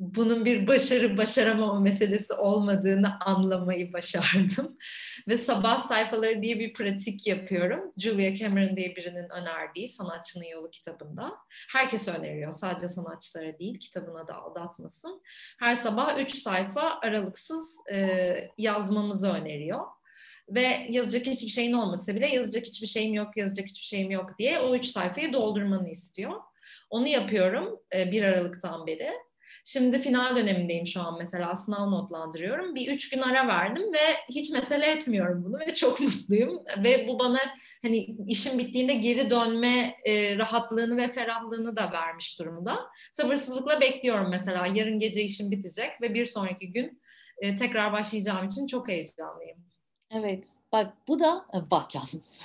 bunun 0.00 0.44
bir 0.44 0.66
başarı 0.66 1.16
başaramama 1.16 1.80
meselesi 1.80 2.34
olmadığını 2.34 3.20
anlamayı 3.20 3.92
başardım. 3.92 4.78
Ve 5.28 5.38
sabah 5.38 5.78
sayfaları 5.78 6.42
diye 6.42 6.58
bir 6.58 6.72
pratik 6.72 7.26
yapıyorum. 7.26 7.92
Julia 7.98 8.36
Cameron 8.36 8.76
diye 8.76 8.96
birinin 8.96 9.28
önerdiği 9.30 9.88
Sanatçının 9.88 10.44
Yolu 10.44 10.70
kitabında. 10.70 11.32
Herkes 11.72 12.08
öneriyor. 12.08 12.52
Sadece 12.52 12.88
sanatçılara 12.88 13.58
değil 13.58 13.78
kitabına 13.78 14.28
da 14.28 14.34
aldatmasın. 14.34 15.22
Her 15.58 15.72
sabah 15.72 16.18
üç 16.18 16.38
sayfa 16.38 16.98
aralıksız 17.02 17.74
e, 17.92 18.36
yazmamızı 18.58 19.30
öneriyor 19.32 19.80
ve 20.48 20.86
yazacak 20.88 21.26
hiçbir 21.26 21.50
şeyin 21.50 21.72
olmasa 21.72 22.14
bile 22.14 22.26
yazacak 22.26 22.66
hiçbir 22.66 22.86
şeyim 22.86 23.14
yok, 23.14 23.36
yazacak 23.36 23.66
hiçbir 23.66 23.86
şeyim 23.86 24.10
yok 24.10 24.38
diye 24.38 24.60
o 24.60 24.76
üç 24.76 24.86
sayfayı 24.86 25.32
doldurmanı 25.32 25.90
istiyor. 25.90 26.32
Onu 26.90 27.06
yapıyorum 27.06 27.80
e, 27.94 28.12
1 28.12 28.22
Aralık'tan 28.22 28.86
beri. 28.86 29.10
Şimdi 29.64 29.98
final 29.98 30.36
dönemindeyim 30.36 30.86
şu 30.86 31.00
an 31.00 31.18
mesela 31.18 31.56
sınav 31.56 31.90
notlandırıyorum. 31.90 32.74
Bir 32.74 32.92
üç 32.92 33.10
gün 33.10 33.20
ara 33.20 33.48
verdim 33.48 33.92
ve 33.92 34.16
hiç 34.28 34.50
mesele 34.50 34.86
etmiyorum 34.86 35.44
bunu 35.44 35.58
ve 35.58 35.74
çok 35.74 36.00
mutluyum. 36.00 36.62
Ve 36.84 37.08
bu 37.08 37.18
bana 37.18 37.38
hani 37.82 38.16
işim 38.26 38.58
bittiğinde 38.58 38.94
geri 38.94 39.30
dönme 39.30 39.96
e, 40.04 40.38
rahatlığını 40.38 40.96
ve 40.96 41.12
ferahlığını 41.12 41.76
da 41.76 41.92
vermiş 41.92 42.38
durumda. 42.38 42.78
Sabırsızlıkla 43.12 43.80
bekliyorum 43.80 44.30
mesela 44.30 44.66
yarın 44.66 44.98
gece 44.98 45.22
işim 45.22 45.50
bitecek 45.50 46.02
ve 46.02 46.14
bir 46.14 46.26
sonraki 46.26 46.72
gün 46.72 47.02
e, 47.38 47.56
tekrar 47.56 47.92
başlayacağım 47.92 48.46
için 48.46 48.66
çok 48.66 48.88
heyecanlıyım. 48.88 49.58
Evet. 50.10 50.44
Bak 50.72 50.92
bu 51.08 51.20
da 51.20 51.46
e, 51.54 51.70
bak 51.70 51.94
yalnız. 51.94 52.40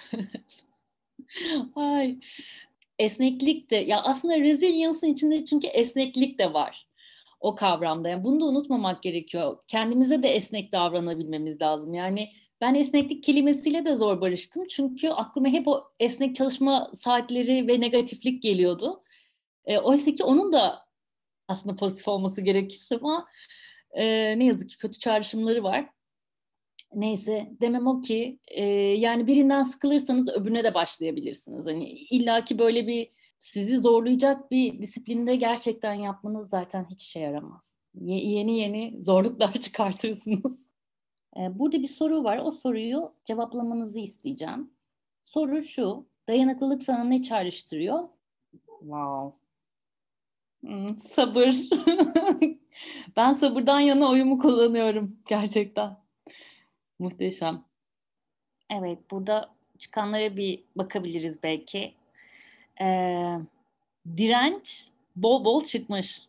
Ay. 1.75 2.15
Esneklik 2.99 3.71
de 3.71 3.75
ya 3.75 4.01
aslında 4.01 4.39
resilience'ın 4.39 5.13
içinde 5.13 5.45
çünkü 5.45 5.67
esneklik 5.67 6.39
de 6.39 6.53
var 6.53 6.87
o 7.39 7.55
kavramda. 7.55 8.09
Yani 8.09 8.23
bunu 8.23 8.39
da 8.41 8.45
unutmamak 8.45 9.03
gerekiyor. 9.03 9.57
Kendimize 9.67 10.23
de 10.23 10.27
esnek 10.27 10.71
davranabilmemiz 10.71 11.61
lazım. 11.61 11.93
Yani 11.93 12.29
ben 12.61 12.75
esneklik 12.75 13.23
kelimesiyle 13.23 13.85
de 13.85 13.95
zor 13.95 14.21
barıştım. 14.21 14.67
Çünkü 14.67 15.09
aklıma 15.09 15.47
hep 15.47 15.67
o 15.67 15.83
esnek 15.99 16.35
çalışma 16.35 16.91
saatleri 16.93 17.67
ve 17.67 17.79
negatiflik 17.79 18.43
geliyordu. 18.43 19.03
E, 19.65 19.77
oysa 19.79 20.13
ki 20.13 20.23
onun 20.23 20.53
da 20.53 20.85
aslında 21.47 21.75
pozitif 21.75 22.07
olması 22.07 22.41
gerekir 22.41 22.87
ama 22.91 23.27
e, 23.91 24.03
ne 24.39 24.45
yazık 24.45 24.69
ki 24.69 24.77
kötü 24.77 24.99
çağrışımları 24.99 25.63
var. 25.63 25.89
Neyse 26.93 27.49
demem 27.61 27.87
o 27.87 28.01
ki 28.01 28.39
e, 28.47 28.63
yani 28.73 29.27
birinden 29.27 29.63
sıkılırsanız 29.63 30.29
öbürüne 30.29 30.63
de 30.63 30.73
başlayabilirsiniz. 30.73 31.65
Hani 31.65 31.89
illaki 31.89 32.59
böyle 32.59 32.87
bir 32.87 33.11
sizi 33.45 33.79
zorlayacak 33.79 34.51
bir 34.51 34.81
disiplinde 34.81 35.35
gerçekten 35.35 35.93
yapmanız 35.93 36.49
zaten 36.49 36.85
hiç 36.89 37.03
işe 37.03 37.19
yaramaz. 37.19 37.77
Ye- 38.01 38.25
yeni 38.25 38.59
yeni 38.59 39.03
zorluklar 39.03 39.53
çıkartırsınız. 39.61 40.69
E, 41.37 41.59
burada 41.59 41.81
bir 41.81 41.87
soru 41.87 42.23
var. 42.23 42.37
O 42.37 42.51
soruyu 42.51 43.13
cevaplamanızı 43.25 43.99
isteyeceğim. 43.99 44.69
Soru 45.25 45.61
şu. 45.63 46.05
Dayanıklılık 46.27 46.83
sana 46.83 47.03
ne 47.03 47.23
çağrıştırıyor? 47.23 48.09
Wow. 48.79 49.37
Hmm, 50.61 50.99
sabır. 50.99 51.55
ben 53.15 53.33
sabırdan 53.33 53.79
yana 53.79 54.09
oyumu 54.09 54.39
kullanıyorum 54.39 55.19
gerçekten. 55.27 55.97
Muhteşem. 56.99 57.63
Evet, 58.69 59.11
burada 59.11 59.49
çıkanlara 59.77 60.37
bir 60.37 60.63
bakabiliriz 60.75 61.43
belki. 61.43 61.93
Ee, 62.81 63.37
direnç 64.17 64.89
bol 65.15 65.45
bol 65.45 65.63
çıkmış. 65.63 66.21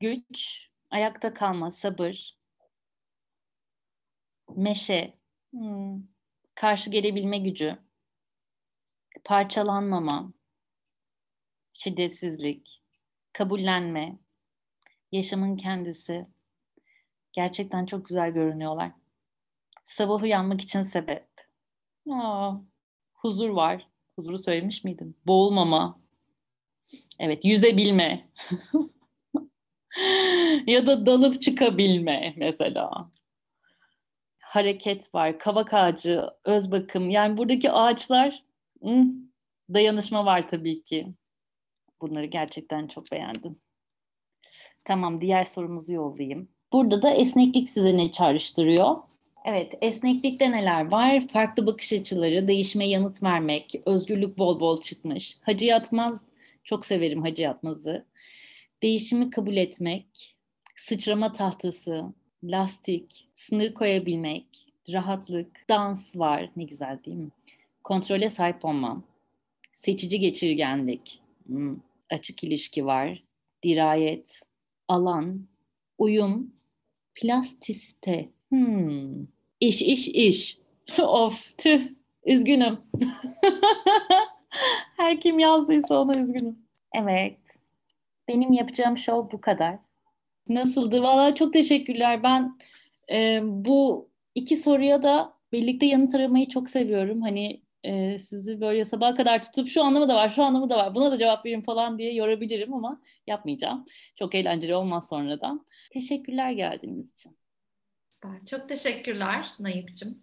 Güç, 0.00 0.68
ayakta 0.90 1.34
kalma, 1.34 1.70
sabır, 1.70 2.36
meşe, 4.56 5.14
hmm, 5.50 6.02
karşı 6.54 6.90
gelebilme 6.90 7.38
gücü, 7.38 7.78
parçalanmama, 9.24 10.32
şiddetsizlik, 11.72 12.82
kabullenme, 13.32 14.18
yaşamın 15.12 15.56
kendisi. 15.56 16.26
Gerçekten 17.32 17.86
çok 17.86 18.06
güzel 18.06 18.30
görünüyorlar. 18.30 18.92
Sabah 19.84 20.22
uyanmak 20.22 20.60
için 20.60 20.82
sebep. 20.82 21.28
Aa, 22.10 22.52
huzur 23.12 23.48
var. 23.48 23.88
Huzuru 24.16 24.38
söylemiş 24.38 24.84
miydim? 24.84 25.14
Boğulmama. 25.26 26.00
Evet, 27.18 27.44
yüzebilme. 27.44 28.28
ya 30.66 30.86
da 30.86 31.06
dalıp 31.06 31.40
çıkabilme 31.42 32.34
mesela. 32.36 33.10
Hareket 34.38 35.14
var, 35.14 35.38
kavak 35.38 35.74
ağacı, 35.74 36.30
öz 36.44 36.70
bakım. 36.70 37.10
Yani 37.10 37.36
buradaki 37.36 37.70
ağaçlar 37.70 38.44
dayanışma 39.72 40.24
var 40.24 40.48
tabii 40.48 40.82
ki. 40.82 41.14
Bunları 42.00 42.26
gerçekten 42.26 42.86
çok 42.86 43.12
beğendim. 43.12 43.60
Tamam, 44.84 45.20
diğer 45.20 45.44
sorumuzu 45.44 45.92
yollayayım. 45.92 46.48
Burada 46.72 47.02
da 47.02 47.10
esneklik 47.10 47.68
size 47.68 47.96
ne 47.96 48.12
çağrıştırıyor? 48.12 48.96
Evet, 49.44 49.74
esneklikte 49.80 50.50
neler 50.50 50.90
var? 50.90 51.28
Farklı 51.28 51.66
bakış 51.66 51.92
açıları, 51.92 52.48
değişime 52.48 52.88
yanıt 52.88 53.22
vermek, 53.22 53.74
özgürlük 53.86 54.38
bol 54.38 54.60
bol 54.60 54.80
çıkmış. 54.80 55.36
Hacı 55.42 55.66
Yatmaz, 55.66 56.22
çok 56.64 56.86
severim 56.86 57.22
Hacı 57.22 57.42
Yatmaz'ı. 57.42 58.04
Değişimi 58.82 59.30
kabul 59.30 59.56
etmek, 59.56 60.36
sıçrama 60.76 61.32
tahtası, 61.32 62.04
lastik, 62.44 63.28
sınır 63.34 63.74
koyabilmek, 63.74 64.46
rahatlık, 64.92 65.68
dans 65.68 66.16
var. 66.16 66.50
Ne 66.56 66.64
güzel 66.64 66.98
değil 67.06 67.16
mi? 67.16 67.30
Kontrole 67.82 68.28
sahip 68.28 68.64
olmam, 68.64 69.04
seçici 69.72 70.20
geçirgenlik, 70.20 71.20
hmm, 71.46 71.76
açık 72.10 72.44
ilişki 72.44 72.86
var, 72.86 73.22
dirayet, 73.62 74.40
alan, 74.88 75.46
uyum, 75.98 76.52
plastisite, 77.14 78.28
hmm, 78.48 79.33
iş 79.60 79.82
iş 79.82 80.08
iş. 80.08 80.58
of 80.98 81.58
tüh, 81.58 81.88
üzgünüm. 82.26 82.78
Her 84.96 85.20
kim 85.20 85.38
yazdıysa 85.38 86.00
ona 86.00 86.20
üzgünüm. 86.20 86.58
Evet, 86.94 87.38
benim 88.28 88.52
yapacağım 88.52 88.98
show 88.98 89.36
bu 89.36 89.40
kadar. 89.40 89.78
Nasıldı? 90.48 91.02
Valla 91.02 91.34
çok 91.34 91.52
teşekkürler. 91.52 92.22
Ben 92.22 92.58
e, 93.12 93.40
bu 93.44 94.08
iki 94.34 94.56
soruya 94.56 95.02
da 95.02 95.34
birlikte 95.52 95.86
yanıt 95.86 96.14
aramayı 96.14 96.48
çok 96.48 96.70
seviyorum. 96.70 97.22
Hani 97.22 97.64
e, 97.84 98.18
sizi 98.18 98.60
böyle 98.60 98.84
sabaha 98.84 99.14
kadar 99.14 99.42
tutup 99.42 99.68
şu 99.68 99.84
anlamı 99.84 100.08
da 100.08 100.14
var, 100.14 100.28
şu 100.28 100.42
anlamı 100.42 100.70
da 100.70 100.76
var, 100.76 100.94
buna 100.94 101.12
da 101.12 101.16
cevap 101.16 101.46
verin 101.46 101.62
falan 101.62 101.98
diye 101.98 102.14
yorabilirim 102.14 102.74
ama 102.74 103.00
yapmayacağım. 103.26 103.84
Çok 104.16 104.34
eğlenceli 104.34 104.74
olmaz 104.74 105.08
sonradan. 105.08 105.66
Teşekkürler 105.92 106.52
geldiğiniz 106.52 107.12
için. 107.12 107.36
Çok 108.50 108.68
teşekkürler 108.68 109.48
Nayıp'cığım. 109.60 110.22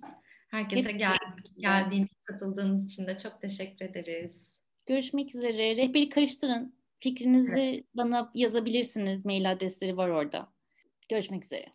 Herkese 0.52 0.92
gel, 0.92 1.18
geldiğiniz, 1.58 2.10
katıldığınız 2.24 2.86
için 2.86 3.08
de 3.08 3.18
çok 3.18 3.42
teşekkür 3.42 3.86
ederiz. 3.86 4.58
Görüşmek 4.86 5.36
üzere. 5.36 5.76
Rehberi 5.76 6.10
karıştırın. 6.10 6.76
Fikrinizi 7.00 7.60
evet. 7.60 7.86
bana 7.96 8.32
yazabilirsiniz. 8.36 9.26
Mail 9.26 9.52
adresleri 9.52 9.98
var 9.98 10.10
orada. 10.10 10.52
Görüşmek 11.10 11.46
üzere. 11.46 11.66